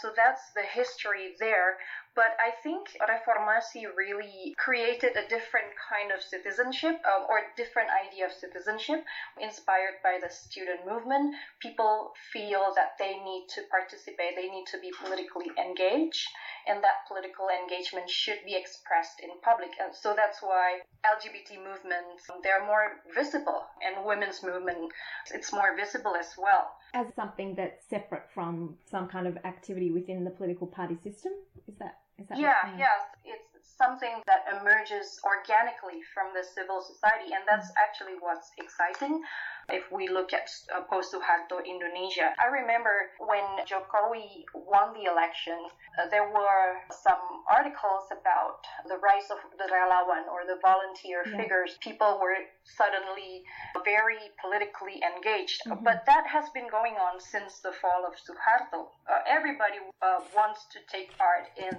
So 0.00 0.12
that's 0.14 0.42
the 0.54 0.62
history 0.62 1.34
there. 1.40 1.76
But 2.14 2.36
I 2.36 2.52
think 2.62 2.92
Reformasi 3.00 3.88
really 3.96 4.54
created 4.58 5.16
a 5.16 5.26
different 5.28 5.72
kind 5.88 6.12
of 6.12 6.20
citizenship 6.20 7.00
um, 7.08 7.24
or 7.28 7.40
different 7.56 7.88
idea 7.88 8.26
of 8.26 8.32
citizenship 8.32 9.02
inspired 9.40 9.96
by 10.04 10.18
the 10.20 10.28
student 10.28 10.84
movement. 10.84 11.34
People 11.60 12.12
feel 12.32 12.74
that 12.76 12.98
they 12.98 13.16
need 13.24 13.46
to 13.56 13.62
participate, 13.70 14.36
they 14.36 14.50
need 14.50 14.66
to 14.66 14.78
be 14.78 14.92
politically 15.00 15.48
engaged, 15.56 16.28
and 16.68 16.84
that 16.84 17.08
political 17.08 17.48
engagement 17.48 18.10
should 18.10 18.44
be 18.44 18.54
expressed 18.54 19.20
in 19.24 19.30
public. 19.40 19.70
And 19.80 19.94
so 19.94 20.12
that's 20.14 20.42
why 20.42 20.84
LGBT 21.08 21.64
movements, 21.64 22.28
they're 22.42 22.66
more 22.66 23.00
visible, 23.14 23.64
and 23.80 24.04
women's 24.04 24.42
movement, 24.42 24.92
it's 25.32 25.52
more 25.52 25.74
visible 25.76 26.14
as 26.14 26.36
well. 26.36 26.76
As 26.92 27.06
something 27.16 27.54
that's 27.54 27.88
separate 27.88 28.28
from 28.34 28.76
some 28.84 29.08
kind 29.08 29.26
of 29.26 29.38
activity 29.44 29.90
within 29.90 30.24
the 30.24 30.30
political 30.30 30.66
party 30.66 30.98
system? 31.02 31.32
Is 31.66 31.74
that 31.78 32.01
yeah, 32.34 32.76
yes. 32.78 33.00
It's 33.24 33.76
something 33.76 34.22
that 34.26 34.44
emerges 34.50 35.18
organically 35.24 36.00
from 36.14 36.32
the 36.34 36.44
civil 36.44 36.80
society, 36.82 37.34
and 37.34 37.42
that's 37.46 37.70
actually 37.78 38.14
what's 38.20 38.50
exciting. 38.58 39.22
If 39.72 39.90
we 39.90 40.08
look 40.08 40.32
at 40.32 40.48
uh, 40.68 40.82
post 40.84 41.12
Suharto 41.12 41.64
Indonesia, 41.64 42.36
I 42.38 42.52
remember 42.52 42.92
when 43.18 43.44
Jokowi 43.64 44.44
won 44.54 44.92
the 44.92 45.10
election, 45.10 45.56
uh, 45.96 46.08
there 46.12 46.28
were 46.28 46.84
some 46.92 47.20
articles 47.48 48.04
about 48.12 48.60
the 48.86 49.00
rise 49.00 49.32
of 49.32 49.40
the 49.56 49.64
relawan 49.72 50.28
or 50.28 50.44
the 50.44 50.60
volunteer 50.60 51.24
yeah. 51.24 51.36
figures. 51.40 51.78
People 51.80 52.20
were 52.20 52.36
suddenly 52.64 53.42
very 53.84 54.20
politically 54.40 55.00
engaged, 55.00 55.62
mm-hmm. 55.66 55.82
but 55.82 56.04
that 56.06 56.26
has 56.28 56.48
been 56.50 56.68
going 56.68 57.00
on 57.00 57.18
since 57.18 57.60
the 57.60 57.72
fall 57.72 58.04
of 58.04 58.12
Suharto. 58.20 58.92
Uh, 59.08 59.24
everybody 59.26 59.80
uh, 60.00 60.20
wants 60.36 60.66
to 60.72 60.78
take 60.92 61.16
part 61.16 61.48
in 61.56 61.72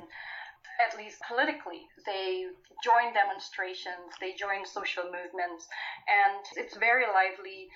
at 0.81 0.97
least 0.97 1.21
politically. 1.27 1.87
They 2.05 2.45
join 2.83 3.13
demonstrations, 3.13 4.11
they 4.19 4.33
join 4.33 4.65
social 4.65 5.03
movements, 5.03 5.67
and 6.07 6.43
it's 6.55 6.75
very 6.77 7.05
lively. 7.07 7.69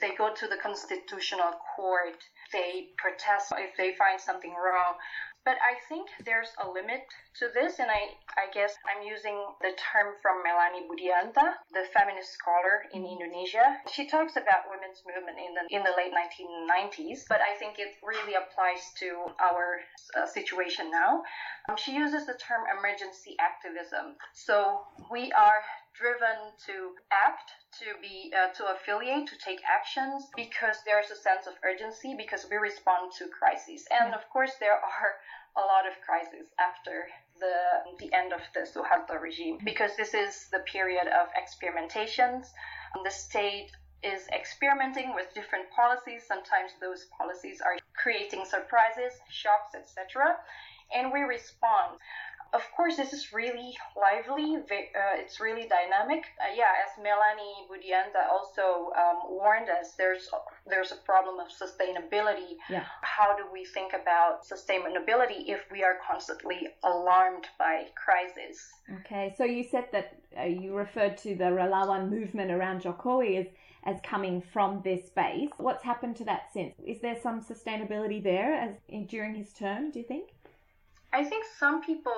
They 0.00 0.14
go 0.16 0.34
to 0.34 0.46
the 0.46 0.56
constitutional 0.56 1.54
court, 1.76 2.18
they 2.52 2.88
protest 2.98 3.52
if 3.56 3.76
they 3.76 3.94
find 3.94 4.20
something 4.20 4.52
wrong. 4.52 4.94
But 5.44 5.60
I 5.60 5.76
think 5.92 6.08
there's 6.24 6.48
a 6.56 6.64
limit 6.68 7.04
to 7.38 7.52
this, 7.52 7.78
and 7.78 7.90
I, 7.90 8.16
I 8.40 8.48
guess 8.52 8.72
I'm 8.88 9.04
using 9.04 9.36
the 9.60 9.76
term 9.76 10.16
from 10.24 10.40
Melanie 10.40 10.88
Budianta, 10.88 11.60
the 11.68 11.84
feminist 11.92 12.32
scholar 12.32 12.88
in 12.96 13.04
Indonesia. 13.04 13.76
She 13.92 14.08
talks 14.08 14.36
about 14.40 14.72
women's 14.72 15.04
movement 15.04 15.36
in 15.36 15.52
the 15.52 15.64
in 15.68 15.84
the 15.84 15.92
late 16.00 16.16
1990s, 16.16 17.28
but 17.28 17.44
I 17.44 17.52
think 17.60 17.78
it 17.78 17.92
really 18.00 18.40
applies 18.40 18.80
to 19.04 19.28
our 19.36 19.84
uh, 20.16 20.24
situation 20.24 20.90
now. 20.90 21.20
Um, 21.68 21.76
she 21.76 21.92
uses 21.92 22.24
the 22.24 22.40
term 22.40 22.64
emergency 22.72 23.36
activism. 23.36 24.16
So 24.32 24.80
we 25.12 25.30
are 25.32 25.60
driven 25.94 26.50
to 26.66 26.94
act 27.10 27.50
to 27.78 27.86
be 28.02 28.32
uh, 28.34 28.52
to 28.54 28.66
affiliate 28.74 29.26
to 29.28 29.38
take 29.38 29.60
actions 29.62 30.26
because 30.36 30.76
there's 30.84 31.10
a 31.10 31.16
sense 31.16 31.46
of 31.46 31.54
urgency 31.64 32.14
because 32.16 32.46
we 32.50 32.56
respond 32.56 33.12
to 33.18 33.26
crises. 33.28 33.86
And 33.90 34.14
of 34.14 34.28
course 34.30 34.52
there 34.60 34.74
are 34.74 35.10
a 35.56 35.62
lot 35.62 35.86
of 35.86 35.94
crises 36.04 36.50
after 36.58 37.06
the 37.38 37.56
the 37.98 38.12
end 38.12 38.32
of 38.32 38.40
the 38.54 38.66
Suharto 38.66 39.20
regime 39.20 39.58
because 39.64 39.96
this 39.96 40.14
is 40.14 40.48
the 40.50 40.60
period 40.60 41.06
of 41.06 41.30
experimentations. 41.38 42.50
The 43.02 43.10
state 43.10 43.70
is 44.02 44.26
experimenting 44.28 45.14
with 45.14 45.32
different 45.34 45.70
policies. 45.70 46.22
Sometimes 46.26 46.72
those 46.80 47.06
policies 47.16 47.60
are 47.64 47.78
creating 47.96 48.44
surprises 48.44 49.14
shocks 49.30 49.74
etc 49.74 50.36
and 50.92 51.12
we 51.12 51.20
respond 51.20 51.98
of 52.54 52.62
course, 52.76 52.96
this 52.96 53.12
is 53.12 53.32
really 53.32 53.76
lively. 53.96 54.56
Uh, 54.56 55.18
it's 55.18 55.40
really 55.40 55.68
dynamic. 55.68 56.24
Uh, 56.40 56.54
yeah, 56.56 56.70
as 56.84 57.02
Melanie 57.02 57.66
Budianta 57.68 58.30
also 58.30 58.92
um, 58.96 59.18
warned 59.28 59.68
us, 59.68 59.94
there's 59.98 60.30
there's 60.66 60.92
a 60.92 60.96
problem 61.04 61.40
of 61.40 61.48
sustainability. 61.48 62.56
Yeah. 62.70 62.84
How 63.02 63.36
do 63.36 63.44
we 63.52 63.64
think 63.64 63.92
about 63.92 64.44
sustainability 64.44 65.48
if 65.48 65.60
we 65.70 65.82
are 65.82 65.98
constantly 66.06 66.68
alarmed 66.84 67.46
by 67.58 67.86
crisis? 67.96 68.68
Okay, 69.00 69.34
so 69.36 69.44
you 69.44 69.64
said 69.64 69.88
that 69.92 70.16
uh, 70.38 70.44
you 70.44 70.74
referred 70.74 71.18
to 71.18 71.34
the 71.34 71.44
Relawan 71.44 72.08
movement 72.08 72.50
around 72.50 72.82
Jokowi 72.82 73.40
as 73.40 73.46
as 73.86 74.00
coming 74.02 74.42
from 74.52 74.80
this 74.82 75.10
base. 75.10 75.50
What's 75.58 75.84
happened 75.84 76.16
to 76.16 76.24
that 76.24 76.52
since? 76.52 76.74
Is 76.86 77.00
there 77.00 77.18
some 77.22 77.42
sustainability 77.42 78.22
there 78.22 78.54
as 78.54 78.76
in, 78.88 79.06
during 79.06 79.34
his 79.34 79.52
term? 79.52 79.90
Do 79.90 79.98
you 79.98 80.06
think? 80.06 80.30
I 81.14 81.22
think 81.22 81.44
some 81.60 81.80
people 81.80 82.12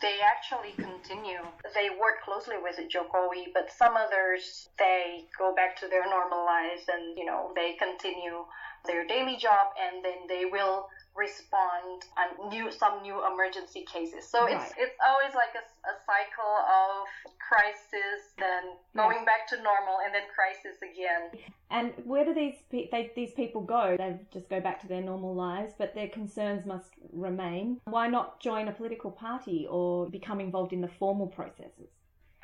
they 0.00 0.18
actually 0.22 0.70
continue. 0.78 1.42
They 1.74 1.90
work 1.90 2.22
closely 2.22 2.54
with 2.62 2.76
Jokowi, 2.78 3.52
but 3.52 3.72
some 3.72 3.96
others 3.96 4.68
they 4.78 5.24
go 5.36 5.52
back 5.52 5.74
to 5.80 5.88
their 5.88 6.08
normal 6.08 6.44
lives 6.44 6.82
and 6.86 7.18
you 7.18 7.24
know 7.24 7.50
they 7.56 7.74
continue 7.74 8.44
their 8.86 9.06
daily 9.06 9.36
job 9.36 9.68
and 9.80 10.04
then 10.04 10.26
they 10.28 10.44
will 10.44 10.88
respond 11.16 12.04
on 12.20 12.50
new 12.50 12.70
some 12.70 13.02
new 13.02 13.24
emergency 13.26 13.84
cases. 13.90 14.28
So 14.28 14.44
right. 14.44 14.54
it's 14.54 14.72
it's 14.78 14.96
always 15.06 15.34
like 15.34 15.54
a, 15.56 15.64
a 15.88 15.94
cycle 16.04 16.54
of 16.68 17.06
crisis, 17.40 18.32
then 18.38 18.76
going 18.94 19.18
yeah. 19.20 19.24
back 19.24 19.48
to 19.48 19.56
normal, 19.56 19.98
and 20.04 20.14
then 20.14 20.22
crisis 20.34 20.76
again. 20.82 21.42
And 21.70 21.92
where 22.04 22.24
do 22.24 22.34
these 22.34 22.54
they, 22.70 23.10
these 23.16 23.32
people 23.32 23.62
go? 23.62 23.96
They 23.98 24.18
just 24.32 24.48
go 24.48 24.60
back 24.60 24.80
to 24.82 24.88
their 24.88 25.02
normal 25.02 25.34
lives, 25.34 25.72
but 25.76 25.94
their 25.94 26.08
concerns 26.08 26.66
must 26.66 26.90
remain. 27.12 27.80
Why 27.84 28.06
not 28.08 28.40
join 28.40 28.68
a 28.68 28.72
political 28.72 29.10
party 29.10 29.66
or 29.68 30.08
become 30.10 30.40
involved 30.40 30.72
in 30.72 30.80
the 30.80 30.90
formal 30.98 31.26
processes? 31.26 31.88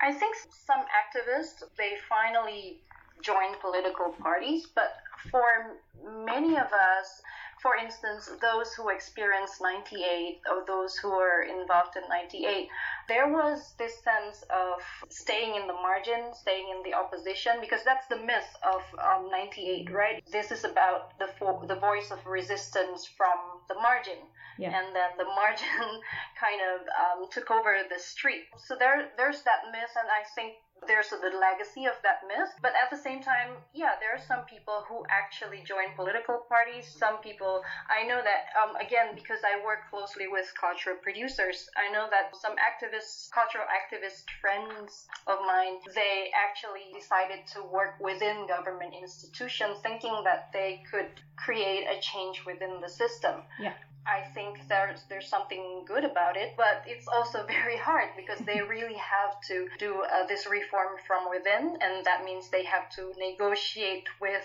I 0.01 0.13
think 0.13 0.35
some 0.51 0.81
activists 0.81 1.63
they 1.79 1.93
finally 2.09 2.83
join 3.23 3.55
political 3.61 4.11
parties, 4.21 4.67
but 4.75 4.97
for 5.31 5.77
many 6.25 6.57
of 6.57 6.67
us 6.73 7.23
for 7.63 7.77
instance, 7.77 8.29
those 8.41 8.75
who 8.75 8.89
experienced 8.89 9.63
98 9.63 10.41
or 10.51 10.65
those 10.67 10.97
who 10.97 11.11
were 11.11 11.43
involved 11.43 11.97
in 11.97 12.03
98, 12.09 12.69
there 13.07 13.29
was 13.29 13.75
this 13.79 14.03
sense 14.03 14.43
of 14.51 14.83
staying 15.09 15.55
in 15.55 15.69
the 15.69 15.73
margin, 15.73 16.35
staying 16.35 16.67
in 16.75 16.83
the 16.83 16.93
opposition, 16.93 17.53
because 17.61 17.85
that's 17.85 18.09
the 18.09 18.17
myth 18.17 18.51
of 18.67 18.83
um, 18.99 19.31
98, 19.31 19.93
right? 19.93 20.25
This 20.33 20.51
is 20.51 20.65
about 20.65 21.17
the 21.21 21.29
fo- 21.39 21.65
the 21.65 21.77
voice 21.77 22.11
of 22.11 22.27
resistance 22.27 23.07
from 23.07 23.39
the 23.69 23.77
margin. 23.77 24.19
Yeah. 24.59 24.75
And 24.75 24.95
then 24.95 25.11
the 25.17 25.25
margin 25.25 26.03
kind 26.43 26.61
of 26.67 26.81
um, 26.99 27.31
took 27.31 27.53
over 27.53 27.79
the 27.89 28.01
street. 28.01 28.43
So 28.67 28.75
there, 28.77 29.09
there's 29.17 29.43
that 29.43 29.71
myth, 29.71 29.95
and 29.95 30.11
I 30.11 30.27
think 30.35 30.55
there's 30.87 31.11
the 31.11 31.33
legacy 31.39 31.87
of 31.87 31.97
that 32.03 32.23
myth. 32.27 32.51
But 32.61 32.73
at 32.77 32.91
the 32.91 32.97
same 32.97 33.23
time, 33.23 33.59
yeah, 33.73 33.95
there 34.01 34.15
are 34.15 34.25
some 34.27 34.45
people 34.45 34.85
who 34.89 35.05
actually 35.11 35.63
join 35.67 35.95
political 35.97 36.45
parties. 36.49 36.87
Some 36.87 37.19
people, 37.21 37.63
I 37.89 38.05
know 38.05 38.21
that, 38.23 38.51
um, 38.59 38.77
again, 38.77 39.15
because 39.15 39.41
I 39.45 39.63
work 39.65 39.89
closely 39.91 40.27
with 40.29 40.47
cultural 40.59 40.97
producers, 41.03 41.69
I 41.77 41.93
know 41.93 42.09
that 42.11 42.35
some 42.37 42.57
activists, 42.59 43.31
cultural 43.31 43.67
activist 43.71 44.27
friends 44.41 45.07
of 45.27 45.39
mine, 45.47 45.79
they 45.95 46.31
actually 46.35 46.93
decided 46.95 47.47
to 47.55 47.63
work 47.63 47.99
within 48.01 48.47
government 48.47 48.95
institutions 48.95 49.79
thinking 49.83 50.23
that 50.25 50.51
they 50.53 50.83
could 50.91 51.09
create 51.37 51.87
a 51.87 51.99
change 52.01 52.43
within 52.47 52.81
the 52.81 52.89
system. 52.89 53.43
Yeah. 53.59 53.75
I 54.07 54.27
think 54.35 54.69
there's 54.69 55.05
there's 55.09 55.29
something 55.29 55.85
good 55.87 56.05
about 56.05 56.37
it, 56.37 56.55
but 56.57 56.83
it's 56.87 57.07
also 57.07 57.47
very 57.47 57.77
hard 57.77 58.09
because 58.17 58.39
they 58.41 58.61
really 58.61 58.95
have 58.95 59.41
to 59.49 59.69
do 59.79 60.03
uh, 60.03 60.27
this 60.27 60.47
reform 60.47 60.99
from 61.07 61.31
within, 61.31 61.77
and 61.81 62.05
that 62.05 62.25
means 62.25 62.51
they 62.51 62.65
have 62.65 62.91
to 62.97 63.13
negotiate 63.19 64.09
with 64.21 64.45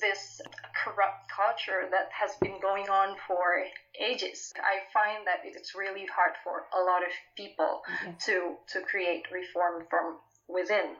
this 0.00 0.40
corrupt 0.84 1.30
culture 1.34 1.88
that 1.90 2.08
has 2.12 2.36
been 2.40 2.60
going 2.60 2.88
on 2.88 3.16
for 3.26 3.64
ages. 4.00 4.52
I 4.56 4.84
find 4.92 5.26
that 5.26 5.40
it's 5.44 5.74
really 5.74 6.06
hard 6.06 6.32
for 6.42 6.64
a 6.72 6.82
lot 6.82 7.02
of 7.02 7.12
people 7.36 7.82
to 8.26 8.54
to 8.72 8.80
create 8.80 9.26
reform 9.32 9.84
from 9.90 10.16
within. 10.48 10.96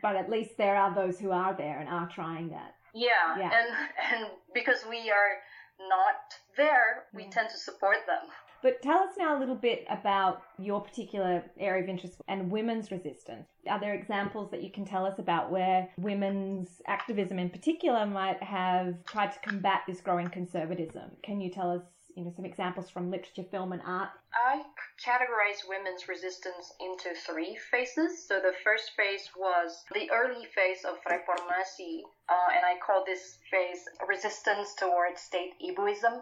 But 0.00 0.16
at 0.16 0.30
least 0.30 0.56
there 0.56 0.76
are 0.76 0.94
those 0.94 1.18
who 1.18 1.32
are 1.32 1.54
there 1.54 1.80
and 1.80 1.88
are 1.88 2.08
trying 2.08 2.50
that. 2.50 2.74
Yeah, 2.94 3.36
yeah. 3.38 3.50
and 3.50 3.68
and 4.12 4.26
because 4.54 4.84
we 4.88 5.10
are 5.10 5.40
not 5.88 6.34
there, 6.56 7.04
we 7.14 7.24
tend 7.28 7.50
to 7.50 7.56
support 7.56 7.98
them. 8.06 8.28
But 8.62 8.80
tell 8.80 9.00
us 9.00 9.14
now 9.18 9.36
a 9.36 9.40
little 9.40 9.56
bit 9.56 9.84
about 9.90 10.42
your 10.56 10.80
particular 10.80 11.42
area 11.58 11.82
of 11.82 11.88
interest 11.88 12.14
and 12.28 12.48
women's 12.48 12.92
resistance. 12.92 13.48
Are 13.68 13.80
there 13.80 13.92
examples 13.92 14.52
that 14.52 14.62
you 14.62 14.70
can 14.70 14.84
tell 14.84 15.04
us 15.04 15.18
about 15.18 15.50
where 15.50 15.88
women's 15.98 16.80
activism 16.86 17.40
in 17.40 17.50
particular 17.50 18.06
might 18.06 18.40
have 18.40 19.04
tried 19.04 19.32
to 19.32 19.40
combat 19.40 19.80
this 19.88 20.00
growing 20.00 20.28
conservatism? 20.28 21.10
Can 21.24 21.40
you 21.40 21.50
tell 21.50 21.72
us 21.72 21.82
you 22.16 22.24
know 22.24 22.32
some 22.36 22.44
examples 22.44 22.90
from 22.90 23.10
literature, 23.10 23.44
film, 23.50 23.72
and 23.72 23.82
art? 23.82 24.10
I 24.34 24.62
categorize 25.00 25.68
women's 25.68 26.08
resistance 26.08 26.72
into 26.80 27.14
three 27.26 27.58
phases. 27.70 28.26
So 28.26 28.40
the 28.40 28.54
first 28.64 28.92
phase 28.96 29.28
was 29.36 29.82
the 29.94 30.10
early 30.10 30.46
phase 30.54 30.84
of 30.84 30.96
reformasi, 31.04 32.02
uh, 32.28 32.48
and 32.56 32.64
I 32.64 32.78
call 32.84 33.04
this 33.04 33.38
phase 33.50 33.84
resistance 34.06 34.74
towards 34.78 35.20
state 35.20 35.52
ibuism 35.62 36.20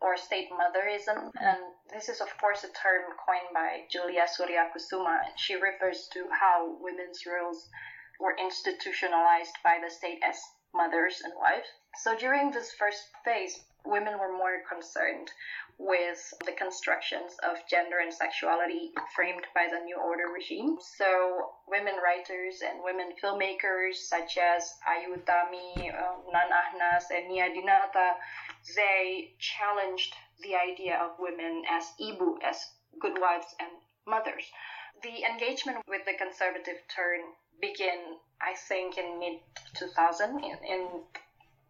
or 0.00 0.16
state 0.16 0.48
motherism. 0.50 1.30
And 1.40 1.58
this 1.92 2.08
is, 2.08 2.20
of 2.20 2.28
course, 2.38 2.64
a 2.64 2.72
term 2.74 3.02
coined 3.24 3.54
by 3.54 3.86
Julia 3.90 4.26
Suryakusuma. 4.26 5.20
She 5.36 5.54
refers 5.54 6.08
to 6.12 6.26
how 6.30 6.76
women's 6.80 7.22
roles 7.26 7.68
were 8.18 8.36
institutionalized 8.38 9.56
by 9.64 9.78
the 9.82 9.90
state 9.90 10.18
as 10.26 10.38
mothers 10.74 11.20
and 11.24 11.32
wives. 11.36 11.68
So 12.02 12.16
during 12.16 12.50
this 12.50 12.72
first 12.72 13.08
phase, 13.24 13.60
women 13.84 14.18
were 14.18 14.32
more 14.32 14.62
concerned 14.68 15.28
with 15.78 16.32
the 16.46 16.52
constructions 16.52 17.36
of 17.42 17.56
gender 17.68 17.98
and 18.02 18.12
sexuality 18.12 18.92
framed 19.14 19.46
by 19.54 19.66
the 19.70 19.80
New 19.84 19.96
Order 19.96 20.28
regime. 20.32 20.76
So, 20.96 21.50
women 21.66 21.94
writers 21.98 22.62
and 22.62 22.82
women 22.84 23.10
filmmakers 23.22 23.96
such 23.96 24.38
as 24.38 24.74
Ayu 24.86 25.18
Utami, 25.18 25.90
uh, 25.90 26.16
Nan 26.32 26.50
Ahnas, 26.50 27.10
and 27.10 27.28
Nia 27.28 27.48
Dinata, 27.50 28.12
they 28.76 29.32
challenged 29.38 30.14
the 30.42 30.54
idea 30.54 30.98
of 30.98 31.18
women 31.18 31.62
as 31.68 31.84
ibu, 32.00 32.36
as 32.44 32.56
good 33.00 33.18
wives 33.20 33.54
and 33.58 33.70
mothers. 34.06 34.44
The 35.02 35.24
engagement 35.24 35.78
with 35.88 36.04
the 36.04 36.14
conservative 36.14 36.78
turn 36.94 37.20
began, 37.60 38.18
I 38.40 38.54
think, 38.54 38.98
in 38.98 39.18
mid 39.18 39.40
2000 39.74 40.38
in, 40.38 40.58
in 40.64 40.88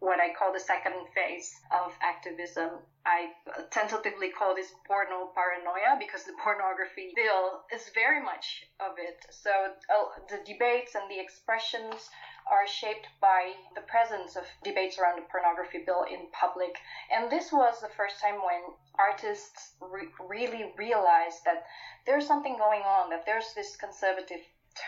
what 0.03 0.19
I 0.19 0.33
call 0.33 0.51
the 0.51 0.59
second 0.59 1.07
phase 1.15 1.55
of 1.71 1.93
activism. 2.01 2.83
I 3.05 3.31
tentatively 3.71 4.31
call 4.31 4.53
this 4.53 4.71
porno 4.85 5.31
paranoia 5.33 5.95
because 5.97 6.25
the 6.25 6.35
pornography 6.43 7.13
bill 7.15 7.63
is 7.73 7.89
very 7.95 8.21
much 8.21 8.67
of 8.81 8.99
it. 8.99 9.23
So 9.31 9.49
uh, 9.49 10.19
the 10.29 10.43
debates 10.45 10.95
and 10.95 11.09
the 11.09 11.19
expressions 11.19 12.09
are 12.51 12.67
shaped 12.67 13.07
by 13.21 13.53
the 13.75 13.87
presence 13.87 14.35
of 14.35 14.43
debates 14.63 14.99
around 14.99 15.17
the 15.17 15.27
pornography 15.31 15.83
bill 15.85 16.03
in 16.03 16.27
public. 16.31 16.75
And 17.09 17.31
this 17.31 17.51
was 17.53 17.79
the 17.79 17.95
first 17.95 18.19
time 18.19 18.43
when 18.43 18.75
artists 18.99 19.73
re- 19.81 20.07
really 20.19 20.71
realized 20.77 21.43
that 21.45 21.63
there's 22.05 22.27
something 22.27 22.57
going 22.57 22.81
on, 22.81 23.09
that 23.09 23.25
there's 23.25 23.53
this 23.55 23.75
conservative 23.75 24.41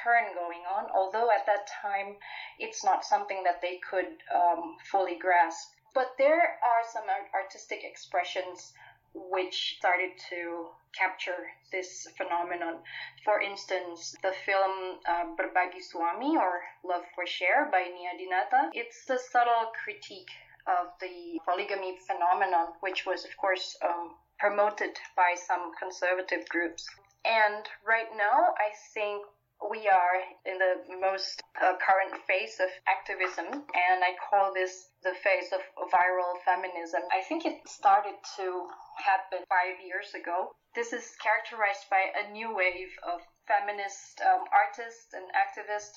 turn 0.04 0.34
going 0.34 0.64
on, 0.66 0.90
although 0.94 1.30
at 1.32 1.46
that 1.46 1.68
time 1.82 2.16
it's 2.60 2.84
not 2.84 3.06
something 3.06 3.44
that 3.44 3.62
they 3.62 3.80
could 3.90 4.10
um, 4.34 4.76
fully 4.92 5.18
grasp. 5.20 5.70
But 5.94 6.08
there 6.18 6.42
are 6.42 6.84
some 6.92 7.06
artistic 7.34 7.84
expressions 7.84 8.74
which 9.14 9.76
started 9.78 10.12
to 10.30 10.68
capture 10.98 11.48
this 11.72 12.08
phenomenon. 12.18 12.84
For 13.24 13.42
instance, 13.42 14.16
the 14.22 14.34
film 14.46 15.00
uh, 15.08 15.24
Berbagi 15.40 15.80
Suami 15.80 16.36
or 16.36 16.62
Love 16.84 17.04
for 17.16 17.26
Share 17.26 17.70
by 17.72 17.88
Nia 17.88 18.12
Dinata. 18.20 18.70
It's 18.74 19.10
a 19.10 19.18
subtle 19.18 19.72
critique 19.84 20.32
of 20.68 20.88
the 21.00 21.40
polygamy 21.46 21.98
phenomenon, 22.08 22.74
which 22.82 23.06
was, 23.06 23.26
of 23.26 23.36
course, 23.38 23.78
um, 23.84 24.16
promoted 24.40 24.98
by 25.16 25.36
some 25.36 25.72
conservative 25.80 26.48
groups. 26.50 26.86
And 27.24 27.66
right 27.86 28.10
now, 28.18 28.54
I 28.58 28.70
think 28.94 29.26
we 29.72 29.88
are 29.88 30.18
in 30.46 30.60
the 30.60 30.76
most 31.00 31.42
uh, 31.58 31.74
current 31.80 32.22
phase 32.28 32.60
of 32.60 32.70
activism, 32.88 33.48
and 33.50 34.04
I 34.04 34.14
call 34.30 34.54
this 34.54 34.90
the 35.02 35.14
phase 35.24 35.50
of 35.54 35.62
viral 35.90 36.38
feminism. 36.44 37.02
I 37.10 37.24
think 37.24 37.46
it 37.46 37.68
started 37.68 38.16
to 38.38 38.68
happen 38.98 39.46
five 39.48 39.80
years 39.82 40.14
ago. 40.14 40.52
This 40.76 40.92
is 40.92 41.16
characterized 41.24 41.88
by 41.90 42.12
a 42.14 42.32
new 42.32 42.54
wave 42.54 42.92
of 43.08 43.22
feminist 43.48 44.22
um, 44.22 44.44
artists 44.52 45.14
and 45.14 45.26
activists 45.32 45.96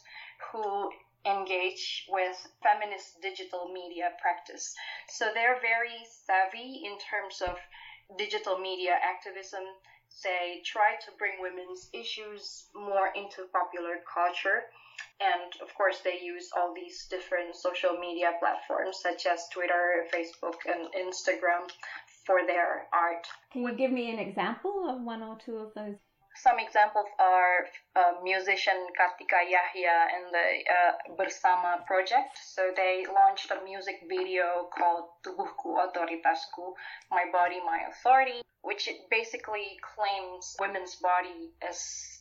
who 0.52 0.90
engage 1.28 2.06
with 2.08 2.36
feminist 2.62 3.20
digital 3.20 3.68
media 3.72 4.10
practice. 4.20 4.74
So 5.08 5.28
they're 5.34 5.60
very 5.60 6.00
savvy 6.24 6.82
in 6.84 6.96
terms 6.98 7.42
of 7.44 7.56
digital 8.16 8.58
media 8.58 8.96
activism 9.04 9.64
they 10.24 10.62
try 10.64 10.96
to 11.04 11.12
bring 11.18 11.40
women's 11.40 11.90
issues 11.92 12.66
more 12.74 13.08
into 13.14 13.44
popular 13.52 14.00
culture. 14.12 14.64
And 15.20 15.52
of 15.62 15.72
course, 15.74 16.00
they 16.00 16.18
use 16.20 16.50
all 16.56 16.74
these 16.74 17.06
different 17.06 17.54
social 17.54 17.96
media 17.98 18.32
platforms 18.40 18.98
such 19.00 19.26
as 19.26 19.48
Twitter, 19.52 20.06
Facebook, 20.12 20.58
and 20.66 20.92
Instagram 20.94 21.70
for 22.24 22.46
their 22.46 22.88
art. 22.92 23.26
Can 23.52 23.62
you 23.62 23.74
give 23.74 23.92
me 23.92 24.10
an 24.10 24.18
example 24.18 24.88
of 24.88 25.02
one 25.02 25.22
or 25.22 25.38
two 25.44 25.56
of 25.56 25.72
those? 25.74 25.96
Some 26.38 26.58
examples 26.60 27.06
are 27.18 27.66
uh, 27.96 28.22
musician 28.22 28.78
Kartika 28.94 29.42
Jahja 29.42 29.98
and 30.14 30.24
the 30.30 30.46
uh, 30.70 30.92
Bersama 31.18 31.84
project. 31.84 32.38
So 32.38 32.70
they 32.76 33.04
launched 33.06 33.50
a 33.50 33.58
music 33.64 34.06
video 34.08 34.70
called 34.70 35.10
Tubuhku 35.26 35.82
Otoritasku, 35.82 36.74
My 37.10 37.24
Body, 37.32 37.58
My 37.66 37.80
Authority, 37.90 38.42
which 38.62 38.88
basically 39.10 39.78
claims 39.82 40.56
women's 40.58 40.96
body 40.96 41.52
as 41.66 41.78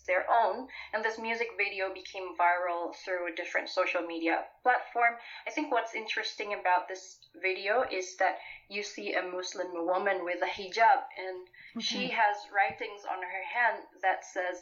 their 0.08 0.26
own. 0.30 0.68
And 0.94 1.04
this 1.04 1.20
music 1.20 1.50
video 1.58 1.94
became 1.94 2.36
viral 2.40 2.96
through 3.04 3.32
a 3.32 3.36
different 3.36 3.70
social 3.70 4.02
media 4.02 4.46
platform. 4.64 5.16
I 5.46 5.52
think 5.52 5.72
what's 5.72 5.94
interesting 5.94 6.54
about 6.54 6.88
this 6.88 7.20
video 7.42 7.84
is 7.92 8.16
that 8.18 8.38
you 8.70 8.84
see 8.84 9.14
a 9.14 9.22
Muslim 9.22 9.86
woman 9.86 10.24
with 10.24 10.42
a 10.42 10.48
hijab 10.48 11.04
and 11.18 11.38
mm-hmm. 11.48 11.80
she 11.80 12.08
has 12.08 12.38
writings 12.54 13.04
on 13.10 13.22
her 13.22 13.44
hand 13.54 13.84
that 14.02 14.26
says, 14.26 14.62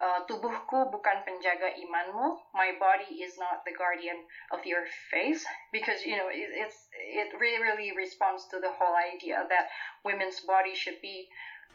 uh, 0.00 0.24
tubuhku 0.26 0.90
bukan 0.90 1.22
penjaga 1.26 1.74
imanmu. 1.76 2.38
My 2.54 2.72
body 2.80 3.22
is 3.22 3.38
not 3.38 3.64
the 3.64 3.74
guardian 3.76 4.16
of 4.50 4.64
your 4.64 4.86
faith, 5.10 5.44
because 5.72 6.02
you 6.06 6.16
know 6.16 6.30
it, 6.32 6.48
it's 6.52 6.88
it 6.94 7.28
really 7.38 7.62
really 7.62 7.90
responds 7.92 8.46
to 8.50 8.58
the 8.58 8.70
whole 8.70 8.96
idea 8.96 9.44
that 9.48 9.68
women's 10.04 10.40
body 10.40 10.74
should 10.74 10.98
be 11.02 11.28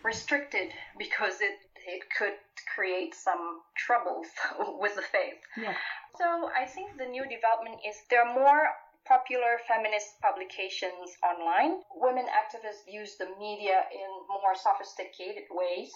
restricted 0.03 0.73
because 0.97 1.41
it 1.41 1.57
it 1.87 2.03
could 2.11 2.35
create 2.75 3.15
some 3.15 3.63
troubles 3.75 4.27
with 4.81 4.95
the 4.95 5.05
faith. 5.07 5.39
Yeah. 5.55 5.73
So 6.17 6.49
I 6.51 6.65
think 6.65 6.97
the 6.97 7.05
new 7.05 7.23
development 7.23 7.79
is 7.87 7.95
there 8.09 8.25
are 8.25 8.33
more 8.33 8.67
popular 9.07 9.59
feminist 9.67 10.19
publications 10.21 11.15
online. 11.23 11.79
Women 11.95 12.27
activists 12.27 12.83
use 12.91 13.15
the 13.15 13.31
media 13.39 13.87
in 13.91 14.09
more 14.27 14.53
sophisticated 14.53 15.47
ways, 15.49 15.91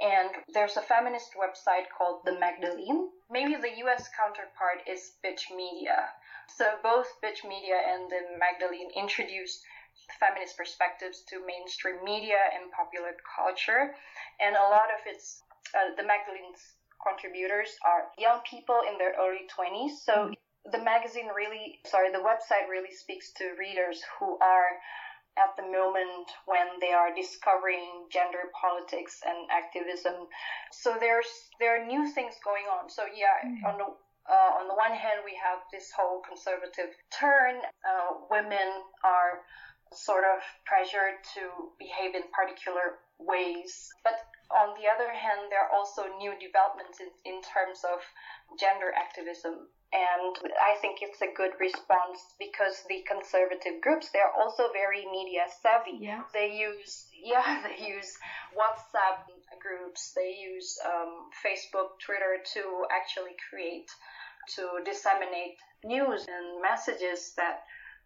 and 0.00 0.30
there's 0.54 0.76
a 0.76 0.82
feminist 0.86 1.34
website 1.34 1.90
called 1.90 2.22
The 2.24 2.38
Magdalene. 2.38 3.10
Maybe 3.30 3.56
the 3.56 3.82
US 3.84 4.08
counterpart 4.14 4.86
is 4.86 5.18
Bitch 5.24 5.50
Media. 5.50 6.08
So 6.56 6.78
both 6.82 7.08
Bitch 7.22 7.42
Media 7.42 7.82
and 7.82 8.08
The 8.08 8.38
Magdalene 8.38 8.90
introduced 8.94 9.62
feminist 10.20 10.56
perspectives 10.56 11.22
to 11.28 11.44
mainstream 11.44 12.02
media 12.04 12.38
and 12.54 12.70
popular 12.70 13.16
culture, 13.36 13.94
and 14.40 14.54
a 14.54 14.68
lot 14.70 14.88
of 14.94 15.02
its 15.06 15.42
uh, 15.74 15.94
the 15.96 16.02
Magdalene's 16.02 16.78
contributors 17.02 17.74
are 17.84 18.06
young 18.18 18.40
people 18.48 18.80
in 18.86 18.98
their 18.98 19.14
early 19.18 19.46
20s. 19.50 19.98
So 20.04 20.30
the 20.70 20.78
magazine 20.78 21.26
really, 21.34 21.80
sorry, 21.86 22.12
the 22.12 22.22
website 22.22 22.70
really 22.70 22.94
speaks 22.94 23.32
to 23.34 23.56
readers 23.58 24.02
who 24.18 24.38
are 24.38 24.78
at 25.36 25.56
the 25.56 25.64
moment 25.64 26.28
when 26.44 26.76
they 26.80 26.92
are 26.92 27.14
discovering 27.14 28.06
gender 28.12 28.52
politics 28.52 29.20
and 29.24 29.48
activism. 29.50 30.28
So 30.70 30.96
there's 31.00 31.30
there 31.58 31.80
are 31.80 31.86
new 31.86 32.06
things 32.12 32.34
going 32.44 32.68
on. 32.68 32.90
So 32.90 33.04
yeah, 33.08 33.40
mm-hmm. 33.42 33.66
on 33.66 33.74
the 33.78 33.88
uh, 34.22 34.50
on 34.62 34.68
the 34.68 34.78
one 34.78 34.94
hand, 34.94 35.26
we 35.26 35.34
have 35.34 35.66
this 35.72 35.90
whole 35.90 36.22
conservative 36.22 36.94
turn. 37.10 37.58
Uh, 37.82 38.22
women 38.30 38.86
are 39.02 39.42
sort 39.90 40.22
of 40.24 40.38
pressured 40.64 41.18
to 41.34 41.74
behave 41.78 42.14
in 42.14 42.22
particular 42.30 43.02
ways, 43.18 43.90
but 44.04 44.14
on 44.54 44.78
the 44.78 44.86
other 44.86 45.10
hand, 45.10 45.50
there 45.50 45.66
are 45.66 45.72
also 45.74 46.06
new 46.16 46.32
developments 46.38 47.00
in, 47.00 47.10
in 47.26 47.42
terms 47.42 47.82
of 47.82 47.98
gender 48.60 48.94
activism 48.94 49.68
and 49.92 50.32
I 50.56 50.80
think 50.80 51.00
it's 51.02 51.20
a 51.20 51.28
good 51.36 51.52
response 51.60 52.18
because 52.38 52.80
the 52.88 53.04
conservative 53.04 53.80
groups 53.82 54.08
they're 54.12 54.32
also 54.32 54.72
very 54.72 55.04
media 55.04 55.44
savvy. 55.62 56.00
Yeah. 56.00 56.22
They 56.32 56.56
use 56.56 57.06
yeah 57.22 57.62
they 57.62 57.84
use 57.84 58.16
WhatsApp 58.56 59.28
groups, 59.60 60.12
they 60.16 60.34
use 60.40 60.78
um, 60.84 61.28
Facebook, 61.44 62.00
Twitter 62.04 62.40
to 62.54 62.62
actually 62.90 63.36
create 63.50 63.90
to 64.56 64.82
disseminate 64.84 65.60
news 65.84 66.26
and 66.26 66.60
messages 66.62 67.32
that 67.36 67.62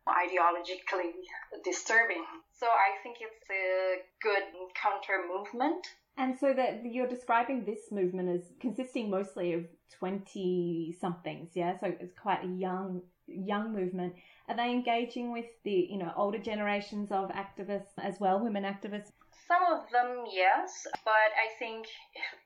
ideologically 0.06 1.16
disturbing. 1.64 2.24
So 2.58 2.66
I 2.66 2.98
think 3.02 3.18
it's 3.20 3.48
a 3.50 4.02
good 4.22 4.44
counter 4.74 5.22
movement 5.26 5.86
and 6.18 6.38
so 6.38 6.54
that 6.54 6.80
you're 6.84 7.08
describing 7.08 7.64
this 7.64 7.92
movement 7.92 8.28
as 8.30 8.52
consisting 8.60 9.10
mostly 9.10 9.52
of 9.52 9.64
20 9.98 10.96
somethings, 11.00 11.50
yeah? 11.54 11.78
So 11.78 11.92
it's 12.00 12.18
quite 12.18 12.44
a 12.44 12.48
young 12.48 13.02
young 13.26 13.72
movement. 13.72 14.14
Are 14.48 14.56
they 14.56 14.70
engaging 14.70 15.32
with 15.32 15.46
the, 15.64 15.88
you 15.90 15.98
know, 15.98 16.12
older 16.16 16.38
generations 16.38 17.10
of 17.10 17.30
activists 17.30 17.92
as 17.98 18.20
well, 18.20 18.40
women 18.40 18.62
activists? 18.62 19.10
Some 19.48 19.62
of 19.62 19.90
them, 19.90 20.24
yes, 20.32 20.86
but 21.04 21.30
I 21.34 21.54
think, 21.58 21.86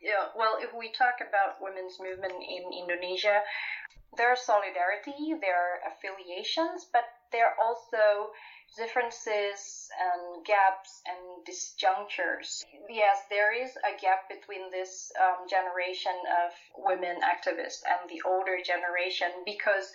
know, 0.02 0.28
well, 0.36 0.56
if 0.60 0.70
we 0.76 0.92
talk 0.92 1.20
about 1.20 1.60
women's 1.60 1.98
movement 2.00 2.34
in 2.34 2.72
Indonesia, 2.72 3.40
there 4.16 4.28
are 4.28 4.36
solidarity, 4.36 5.34
there 5.40 5.56
are 5.56 5.80
affiliations, 5.92 6.86
but 6.92 7.04
there 7.32 7.46
are 7.46 7.58
also 7.62 8.30
differences 8.76 9.88
and 9.98 10.44
gaps 10.46 11.02
and 11.06 11.42
disjunctures. 11.46 12.62
Yes, 12.88 13.26
there 13.28 13.50
is 13.52 13.74
a 13.82 13.98
gap 14.00 14.28
between 14.28 14.70
this 14.70 15.10
um, 15.18 15.48
generation 15.48 16.14
of 16.44 16.52
women 16.84 17.18
activists 17.26 17.82
and 17.82 18.08
the 18.08 18.22
older 18.28 18.58
generation 18.64 19.28
because 19.44 19.90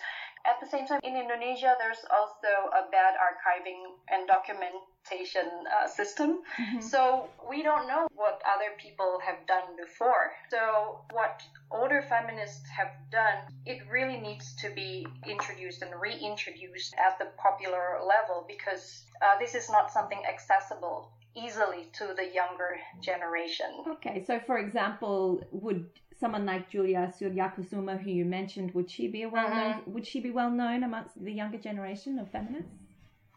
at 0.46 0.60
the 0.60 0.66
same 0.66 0.86
time, 0.86 1.00
in 1.02 1.16
Indonesia, 1.16 1.74
there's 1.78 2.04
also 2.10 2.70
a 2.70 2.90
bad 2.90 3.14
archiving 3.18 3.82
and 4.08 4.28
documentation 4.28 5.48
uh, 5.66 5.88
system. 5.88 6.42
Mm-hmm. 6.58 6.80
So 6.80 7.28
we 7.48 7.62
don't 7.62 7.88
know 7.88 8.06
what 8.14 8.40
other 8.46 8.70
people 8.78 9.18
have 9.24 9.46
done 9.46 9.76
before. 9.76 10.32
So 10.50 11.00
what 11.12 11.42
older 11.70 12.02
feminists 12.02 12.68
have 12.68 12.92
done, 13.10 13.38
it 13.66 13.82
really 13.90 14.18
needs 14.18 14.54
to 14.56 14.70
be 14.70 15.06
introduced 15.26 15.82
and 15.82 15.90
reintroduced 16.00 16.94
at 16.94 17.18
the 17.18 17.26
popular 17.36 17.98
level 18.06 18.44
because 18.46 19.02
uh, 19.22 19.38
this 19.38 19.54
is 19.54 19.68
not 19.68 19.92
something 19.92 20.22
accessible 20.28 21.10
easily 21.36 21.90
to 21.92 22.14
the 22.16 22.32
younger 22.32 22.78
generation. 23.02 23.66
Okay, 23.86 24.24
so 24.26 24.40
for 24.46 24.58
example, 24.58 25.44
would 25.50 25.86
someone 26.18 26.46
like 26.46 26.70
Julia 26.70 27.12
Suryakusuma, 27.18 28.00
who 28.02 28.10
you 28.10 28.24
mentioned, 28.24 28.72
would 28.74 28.90
she 28.90 29.08
be 29.08 29.22
a 29.22 29.28
well 29.28 29.48
known? 29.48 29.74
Mm-hmm. 29.74 29.92
Would 29.92 30.06
she 30.06 30.20
be 30.20 30.30
well 30.30 30.50
known 30.50 30.82
amongst 30.82 31.22
the 31.22 31.32
younger 31.32 31.58
generation 31.58 32.18
of 32.18 32.30
feminists? 32.30 32.70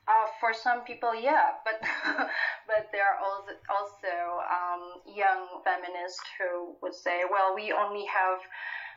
Uh, 0.07 0.25
for 0.39 0.53
some 0.53 0.81
people, 0.85 1.13
yeah, 1.13 1.53
but 1.63 1.79
but 2.67 2.89
there 2.91 3.05
are 3.05 3.19
also 3.21 3.51
also 3.69 4.15
um, 4.49 4.83
young 5.05 5.61
feminists 5.63 6.21
who 6.39 6.75
would 6.81 6.95
say, 6.95 7.21
well, 7.29 7.53
we 7.53 7.71
only 7.71 8.05
have 8.05 8.39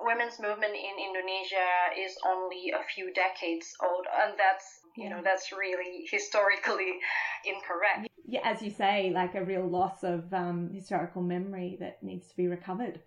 women's 0.00 0.40
movement 0.40 0.72
in 0.72 0.94
Indonesia 1.08 1.68
is 1.98 2.16
only 2.26 2.72
a 2.72 2.82
few 2.94 3.12
decades 3.12 3.74
old, 3.82 4.06
and 4.24 4.34
that's 4.38 4.80
you 4.96 5.10
know 5.10 5.20
that's 5.22 5.52
really 5.52 6.06
historically 6.10 6.94
incorrect. 7.44 8.08
Yeah, 8.26 8.40
as 8.44 8.62
you 8.62 8.70
say, 8.70 9.12
like 9.14 9.34
a 9.34 9.44
real 9.44 9.68
loss 9.68 10.04
of 10.04 10.32
um, 10.32 10.70
historical 10.72 11.20
memory 11.20 11.76
that 11.80 12.02
needs 12.02 12.28
to 12.28 12.36
be 12.36 12.46
recovered. 12.46 13.00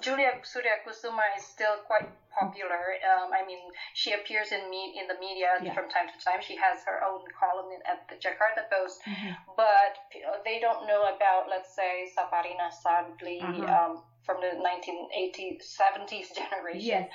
Julia 0.00 0.32
Suryakusuma 0.42 1.36
is 1.36 1.44
still 1.44 1.76
quite 1.86 2.08
popular. 2.32 2.96
Um, 3.04 3.32
I 3.32 3.44
mean, 3.46 3.58
she 3.94 4.12
appears 4.12 4.52
in 4.52 4.68
me 4.70 4.96
in 5.00 5.08
the 5.08 5.18
media 5.20 5.56
yeah. 5.62 5.74
from 5.74 5.88
time 5.88 6.08
to 6.08 6.16
time. 6.24 6.40
She 6.40 6.56
has 6.56 6.84
her 6.84 7.04
own 7.04 7.24
column 7.32 7.72
in, 7.72 7.80
at 7.84 8.08
the 8.08 8.16
Jakarta 8.16 8.68
Post, 8.72 9.00
mm-hmm. 9.04 9.32
but 9.56 9.96
they 10.44 10.60
don't 10.60 10.86
know 10.86 11.08
about, 11.14 11.48
let's 11.48 11.74
say, 11.74 12.08
Saparinah 12.16 12.72
Sadli. 12.72 13.40
Uh-huh. 13.42 13.64
Um, 13.68 14.02
from 14.26 14.42
the 14.42 14.58
1980s, 14.58 15.62
70s 15.62 16.34
generation, 16.34 17.06
yes. 17.06 17.10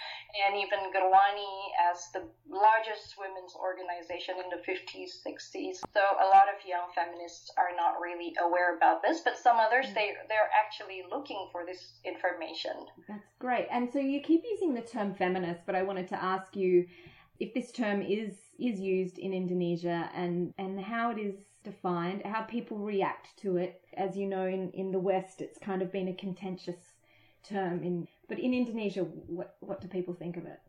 and 0.47 0.55
even 0.55 0.79
Gerwani 0.95 1.75
as 1.91 2.07
the 2.13 2.23
largest 2.49 3.19
women's 3.19 3.53
organization 3.53 4.35
in 4.39 4.49
the 4.49 4.63
50s, 4.63 5.19
60s. 5.27 5.83
So 5.93 5.99
a 5.99 6.27
lot 6.31 6.47
of 6.47 6.65
young 6.65 6.87
feminists 6.95 7.51
are 7.57 7.75
not 7.75 7.99
really 7.99 8.33
aware 8.41 8.77
about 8.77 9.03
this, 9.03 9.19
but 9.23 9.37
some 9.37 9.57
others 9.59 9.87
mm. 9.87 9.93
they 9.93 10.13
they're 10.29 10.49
actually 10.55 11.03
looking 11.11 11.49
for 11.51 11.65
this 11.65 11.99
information. 12.05 12.87
That's 13.07 13.27
great. 13.39 13.67
And 13.69 13.91
so 13.91 13.99
you 13.99 14.21
keep 14.21 14.43
using 14.49 14.73
the 14.73 14.81
term 14.81 15.13
feminist, 15.13 15.61
but 15.65 15.75
I 15.75 15.83
wanted 15.83 16.07
to 16.09 16.23
ask 16.23 16.55
you 16.55 16.87
if 17.39 17.53
this 17.53 17.71
term 17.71 18.01
is 18.01 18.33
is 18.57 18.79
used 18.79 19.17
in 19.17 19.33
Indonesia 19.33 20.09
and 20.15 20.53
and 20.57 20.79
how 20.79 21.11
it 21.11 21.19
is 21.19 21.35
defined, 21.63 22.23
how 22.25 22.41
people 22.41 22.77
react 22.77 23.37
to 23.41 23.57
it. 23.57 23.81
As 23.95 24.15
you 24.15 24.27
know, 24.27 24.45
in, 24.45 24.71
in 24.71 24.91
the 24.91 24.99
West, 24.99 25.41
it's 25.41 25.59
kind 25.59 25.81
of 25.81 25.91
been 25.91 26.07
a 26.07 26.13
contentious 26.13 26.90
term 27.43 27.83
in 27.83 28.07
but 28.27 28.39
in 28.39 28.53
Indonesia 28.53 29.03
what 29.03 29.55
what 29.59 29.81
do 29.81 29.87
people 29.87 30.13
think 30.13 30.37
of 30.37 30.45
it? 30.45 30.59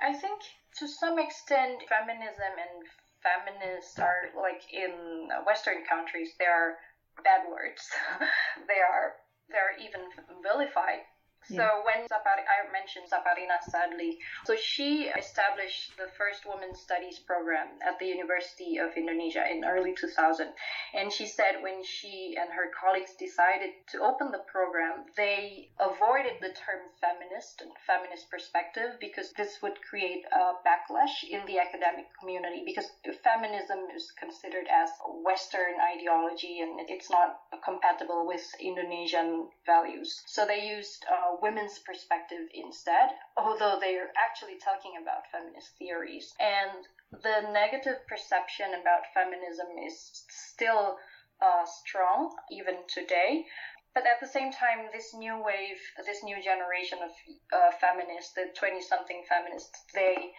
I 0.00 0.14
think 0.14 0.40
to 0.78 0.86
some 0.86 1.18
extent 1.18 1.82
feminism 1.88 2.52
and 2.54 2.74
feminists 3.22 3.98
are 3.98 4.30
like 4.36 4.62
in 4.72 5.28
western 5.44 5.84
countries 5.88 6.30
they 6.38 6.46
are 6.46 6.78
bad 7.24 7.42
words. 7.50 7.82
they 8.68 8.80
are 8.80 9.18
they're 9.50 9.76
even 9.80 10.02
vilified 10.42 11.02
so 11.48 11.64
yeah. 11.64 11.80
when 11.80 12.04
Zapari, 12.08 12.44
I 12.44 12.68
mentioned 12.72 13.08
Saparinah 13.08 13.64
Sadli, 13.72 14.18
so 14.44 14.54
she 14.54 15.08
established 15.16 15.96
the 15.96 16.08
first 16.16 16.44
women 16.44 16.74
studies 16.74 17.18
program 17.18 17.68
at 17.80 17.98
the 17.98 18.06
University 18.06 18.76
of 18.76 18.92
Indonesia 18.96 19.44
in 19.50 19.64
early 19.64 19.94
2000. 19.94 20.48
And 20.94 21.12
she 21.12 21.26
said 21.26 21.62
when 21.62 21.82
she 21.84 22.36
and 22.38 22.50
her 22.52 22.70
colleagues 22.76 23.14
decided 23.18 23.70
to 23.92 24.02
open 24.04 24.30
the 24.30 24.44
program, 24.44 25.08
they 25.16 25.70
avoided 25.80 26.36
the 26.40 26.52
term 26.52 26.92
feminist 27.00 27.62
and 27.62 27.72
feminist 27.86 28.30
perspective 28.30 29.00
because 29.00 29.32
this 29.32 29.58
would 29.62 29.80
create 29.88 30.24
a 30.32 30.60
backlash 30.68 31.24
in 31.24 31.40
the 31.46 31.58
academic 31.58 32.06
community 32.20 32.62
because 32.64 32.92
feminism 33.24 33.88
is 33.94 34.12
considered 34.20 34.68
as 34.68 34.90
Western 35.24 35.80
ideology 35.80 36.60
and 36.60 36.80
it's 36.88 37.10
not 37.10 37.40
compatible 37.64 38.26
with 38.26 38.44
Indonesian 38.60 39.48
values. 39.64 40.22
So 40.26 40.44
they 40.44 40.68
used 40.68 41.04
uh, 41.08 41.36
women's 41.40 41.78
perspective 41.78 42.46
instead, 42.54 43.10
although 43.36 43.78
they're 43.80 44.12
actually 44.16 44.56
talking 44.62 44.94
about 45.00 45.30
feminist 45.32 45.76
theories. 45.78 46.32
And 46.40 46.84
the 47.22 47.50
negative 47.52 47.96
perception 48.06 48.74
about 48.80 49.12
feminism 49.14 49.66
is 49.86 50.24
still 50.28 50.96
uh, 51.40 51.64
strong 51.64 52.30
even 52.50 52.82
today. 52.88 53.44
But 53.94 54.06
at 54.06 54.20
the 54.20 54.26
same 54.26 54.52
time, 54.52 54.90
this 54.92 55.14
new 55.14 55.42
wave, 55.42 55.80
this 56.04 56.22
new 56.22 56.40
generation 56.42 56.98
of 57.02 57.10
uh, 57.52 57.70
feminists, 57.80 58.32
the 58.34 58.46
20 58.54 58.80
something 58.82 59.24
feminists, 59.28 59.82
they 59.94 60.32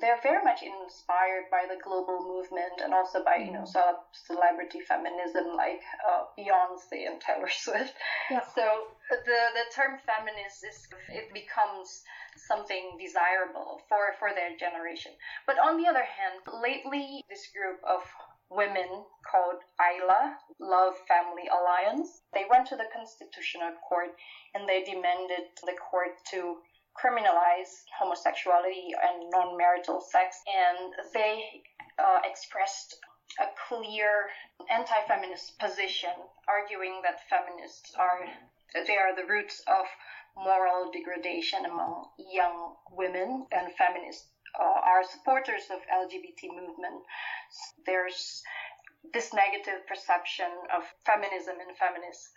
they're 0.00 0.20
very 0.22 0.42
much 0.42 0.62
inspired 0.62 1.46
by 1.50 1.66
the 1.68 1.80
global 1.82 2.20
movement 2.24 2.80
and 2.82 2.92
also 2.92 3.22
by 3.22 3.36
you 3.36 3.52
know 3.52 3.64
mm. 3.64 3.94
celebrity 4.12 4.80
feminism 4.80 5.54
like 5.56 5.82
uh, 6.08 6.24
Beyonce 6.38 7.06
and 7.06 7.20
Taylor 7.20 7.50
Swift. 7.64 7.94
Yeah. 8.30 8.40
So 8.54 8.64
the 9.10 9.40
the 9.54 9.66
term 9.74 9.98
feminist 10.04 10.64
is 10.64 10.88
it 11.08 11.32
becomes 11.32 12.02
something 12.36 12.98
desirable 12.98 13.82
for 13.88 14.14
for 14.18 14.30
their 14.34 14.56
generation. 14.56 15.12
But 15.46 15.58
on 15.58 15.76
the 15.80 15.88
other 15.88 16.04
hand, 16.04 16.42
lately 16.62 17.24
this 17.28 17.48
group 17.54 17.80
of 17.84 18.02
women 18.50 19.04
called 19.24 19.60
AILA, 19.80 20.36
Love 20.60 20.94
Family 21.08 21.48
Alliance, 21.48 22.22
they 22.32 22.44
went 22.48 22.68
to 22.68 22.76
the 22.76 22.86
Constitutional 22.94 23.72
Court 23.88 24.14
and 24.54 24.68
they 24.68 24.84
demanded 24.84 25.50
the 25.64 25.74
court 25.90 26.14
to 26.30 26.58
criminalize 26.94 27.84
homosexuality 27.98 28.94
and 28.94 29.30
non-marital 29.30 30.00
sex, 30.00 30.36
and 30.46 30.94
they 31.12 31.62
uh, 31.98 32.20
expressed 32.24 32.96
a 33.40 33.46
clear 33.68 34.30
anti-feminist 34.70 35.58
position, 35.58 36.14
arguing 36.48 37.00
that 37.02 37.28
feminists 37.28 37.94
are 37.98 38.26
they 38.86 38.96
are 38.96 39.14
the 39.14 39.26
roots 39.26 39.62
of 39.66 39.86
moral 40.36 40.90
degradation 40.90 41.64
among 41.64 42.10
young 42.18 42.74
women, 42.90 43.46
and 43.52 43.72
feminists 43.74 44.26
uh, 44.58 44.80
are 44.82 45.04
supporters 45.04 45.70
of 45.70 45.78
LGBT 45.90 46.50
movement. 46.50 47.02
There's 47.86 48.42
this 49.12 49.32
negative 49.34 49.86
perception 49.86 50.48
of 50.74 50.82
feminism 51.04 51.56
and 51.60 51.76
feminists, 51.76 52.32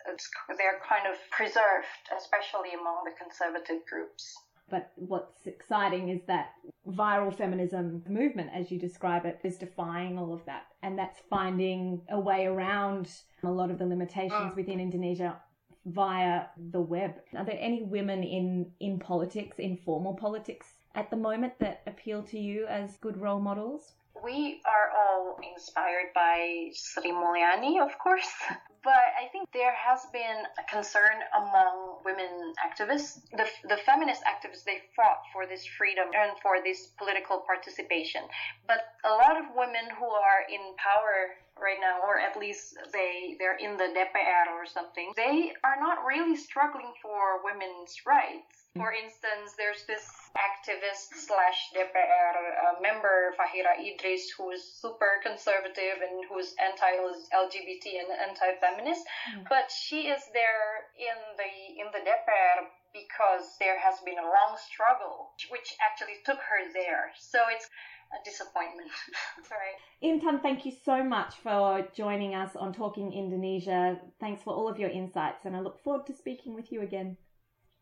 they're 0.58 0.80
kind 0.86 1.06
of 1.06 1.16
preserved, 1.30 2.04
especially 2.16 2.74
among 2.74 3.04
the 3.04 3.14
conservative 3.16 3.86
groups. 3.88 4.36
But 4.70 4.92
what's 4.96 5.46
exciting 5.46 6.10
is 6.10 6.20
that 6.26 6.52
viral 6.86 7.34
feminism 7.34 8.02
movement, 8.08 8.50
as 8.54 8.70
you 8.70 8.78
describe 8.78 9.24
it, 9.24 9.40
is 9.44 9.56
defying 9.56 10.18
all 10.18 10.32
of 10.32 10.44
that. 10.46 10.66
And 10.82 10.98
that's 10.98 11.20
finding 11.30 12.02
a 12.10 12.20
way 12.20 12.46
around 12.46 13.10
a 13.42 13.50
lot 13.50 13.70
of 13.70 13.78
the 13.78 13.86
limitations 13.86 14.52
mm. 14.52 14.56
within 14.56 14.80
Indonesia 14.80 15.40
via 15.86 16.46
the 16.70 16.80
web. 16.80 17.14
Are 17.36 17.44
there 17.44 17.58
any 17.58 17.82
women 17.82 18.22
in, 18.22 18.70
in 18.80 18.98
politics, 18.98 19.58
in 19.58 19.76
formal 19.76 20.14
politics 20.14 20.74
at 20.94 21.10
the 21.10 21.16
moment 21.16 21.54
that 21.60 21.82
appeal 21.86 22.22
to 22.24 22.38
you 22.38 22.66
as 22.66 22.96
good 22.96 23.16
role 23.16 23.40
models? 23.40 23.94
We 24.22 24.60
are 24.66 24.90
all 24.96 25.38
inspired 25.42 26.12
by 26.14 26.70
Sri 26.74 27.10
Mulyani, 27.12 27.80
of 27.80 27.98
course. 27.98 28.30
But 28.84 29.10
I 29.20 29.26
think 29.32 29.50
there 29.52 29.74
has 29.74 30.06
been 30.12 30.46
a 30.56 30.64
concern 30.70 31.18
among 31.34 31.98
women 32.04 32.54
activists. 32.62 33.20
The, 33.36 33.44
the 33.68 33.76
feminist 33.76 34.22
activists, 34.22 34.64
they 34.64 34.80
fought 34.94 35.18
for 35.32 35.46
this 35.46 35.66
freedom 35.66 36.08
and 36.14 36.38
for 36.40 36.62
this 36.62 36.86
political 36.96 37.42
participation. 37.44 38.22
But 38.66 38.86
a 39.04 39.10
lot 39.10 39.36
of 39.36 39.50
women 39.56 39.90
who 39.98 40.06
are 40.06 40.46
in 40.48 40.62
power 40.78 41.36
right 41.60 41.78
now, 41.80 42.00
or 42.02 42.18
at 42.18 42.36
least 42.38 42.76
they 42.92 43.36
they're 43.38 43.58
in 43.58 43.76
the 43.76 43.90
DPR 43.94 44.54
or 44.54 44.66
something, 44.66 45.12
they 45.16 45.52
are 45.64 45.78
not 45.80 46.04
really 46.06 46.36
struggling 46.36 46.92
for 47.02 47.42
women's 47.44 47.94
rights. 48.06 48.68
For 48.76 48.92
instance, 48.92 49.58
there's 49.58 49.82
this 49.90 50.06
activist 50.38 51.10
slash 51.16 51.58
DPR 51.74 52.34
uh, 52.38 52.80
member 52.80 53.34
Fahira 53.34 53.74
Idris, 53.74 54.30
who's 54.36 54.62
super 54.62 55.18
conservative 55.24 55.98
and 55.98 56.22
who's 56.30 56.54
anti-LGBT 56.62 57.84
and 58.06 58.10
anti-feminist, 58.30 59.02
mm. 59.02 59.48
but 59.48 59.66
she 59.72 60.06
is 60.06 60.22
there 60.32 60.86
in 60.94 61.18
the 61.34 61.52
in 61.80 61.88
the 61.90 62.02
DPR 62.06 62.70
because 62.92 63.56
there 63.58 63.78
has 63.78 64.00
been 64.04 64.18
a 64.18 64.24
long 64.24 64.56
struggle, 64.56 65.34
which 65.50 65.74
actually 65.82 66.22
took 66.24 66.38
her 66.38 66.70
there. 66.72 67.12
So 67.18 67.40
it's 67.50 67.68
a 68.12 68.24
disappointment. 68.24 68.90
Sorry. 69.48 69.74
Intan, 70.02 70.42
thank 70.42 70.64
you 70.64 70.72
so 70.84 71.02
much 71.02 71.34
for 71.42 71.86
joining 71.94 72.34
us 72.34 72.56
on 72.56 72.72
Talking 72.72 73.12
Indonesia. 73.12 74.00
Thanks 74.20 74.42
for 74.42 74.54
all 74.54 74.68
of 74.68 74.78
your 74.78 74.90
insights, 74.90 75.44
and 75.44 75.56
I 75.56 75.60
look 75.60 75.82
forward 75.82 76.06
to 76.06 76.14
speaking 76.14 76.54
with 76.54 76.72
you 76.72 76.82
again. 76.82 77.16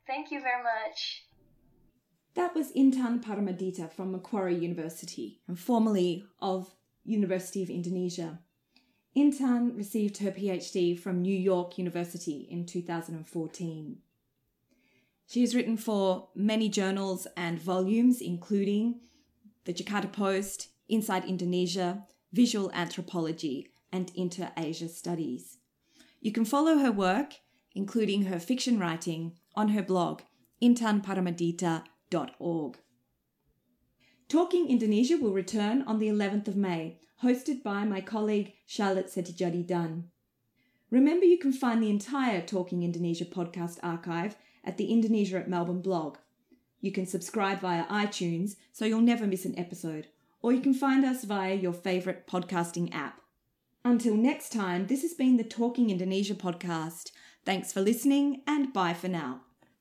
Thank 0.07 0.31
you 0.31 0.41
very 0.41 0.63
much. 0.63 1.25
That 2.35 2.55
was 2.55 2.73
Intan 2.73 3.25
Paramaditha 3.25 3.91
from 3.93 4.13
Macquarie 4.13 4.57
University, 4.59 5.41
and 5.49 5.59
formerly 5.59 6.25
of 6.41 6.75
University 7.05 7.63
of 7.63 7.71
Indonesia. 7.71 8.41
Intan 9.17 9.75
received 9.77 10.19
her 10.19 10.31
PhD 10.31 10.99
from 10.99 11.23
New 11.23 11.35
York 11.35 11.79
University 11.79 12.47
in 12.51 12.67
2014. 12.67 13.97
She 15.29 15.41
has 15.41 15.55
written 15.55 15.77
for 15.77 16.29
many 16.35 16.69
journals 16.69 17.27
and 17.37 17.59
volumes, 17.59 18.21
including 18.21 19.01
the 19.67 19.75
Jakarta 19.75 20.11
Post, 20.11 20.69
Inside 20.89 21.25
Indonesia, 21.25 22.07
Visual 22.33 22.71
Anthropology, 22.73 23.69
and 23.93 24.11
Inter 24.15 24.53
Asia 24.57 24.89
Studies. 24.89 25.59
You 26.21 26.33
can 26.33 26.45
follow 26.45 26.79
her 26.79 26.93
work, 26.93 27.35
including 27.75 28.27
her 28.27 28.39
fiction 28.39 28.79
writing, 28.79 29.33
on 29.55 29.71
her 29.71 29.83
blog, 29.83 30.23
intanparamadita.org. 30.63 32.79
Talking 34.29 34.69
Indonesia 34.69 35.17
will 35.17 35.33
return 35.33 35.83
on 35.83 35.99
the 35.99 36.09
11th 36.09 36.49
of 36.49 36.57
May, 36.57 36.99
hosted 37.23 37.63
by 37.63 37.85
my 37.85 38.01
colleague 38.01 38.55
Charlotte 38.67 39.07
Setijadi 39.07 39.65
Dunn. 39.67 40.11
Remember, 40.91 41.25
you 41.25 41.39
can 41.39 41.53
find 41.53 41.83
the 41.83 41.91
entire 41.91 42.41
Talking 42.41 42.83
Indonesia 42.83 43.25
podcast 43.25 43.79
archive 43.83 44.37
at 44.65 44.77
the 44.77 44.93
Indonesia 44.93 45.39
at 45.39 45.49
Melbourne 45.49 45.81
blog. 45.81 46.19
You 46.81 46.93
can 46.93 47.07
subscribe 47.07 47.61
via 47.61 47.87
iTunes 47.87 48.57
so 48.73 48.85
you'll 48.85 49.01
never 49.01 49.27
miss 49.27 49.45
an 49.45 49.59
episode, 49.59 50.09
or 50.43 50.53
you 50.53 50.61
can 50.61 50.75
find 50.75 51.05
us 51.05 51.25
via 51.25 51.55
your 51.55 51.73
favourite 51.73 52.27
podcasting 52.27 52.95
app. 52.95 53.21
Until 53.85 54.17
next 54.17 54.53
time, 54.53 54.87
this 54.87 55.03
has 55.03 55.15
been 55.15 55.37
the 55.37 55.45
Talking 55.45 55.91
Indonesia 55.91 56.35
podcast. 56.35 57.13
Thanks 57.45 57.73
for 57.73 57.81
listening 57.81 58.43
and 58.47 58.73
bye 58.73 58.95
for 58.95 59.09
now. 59.09 59.46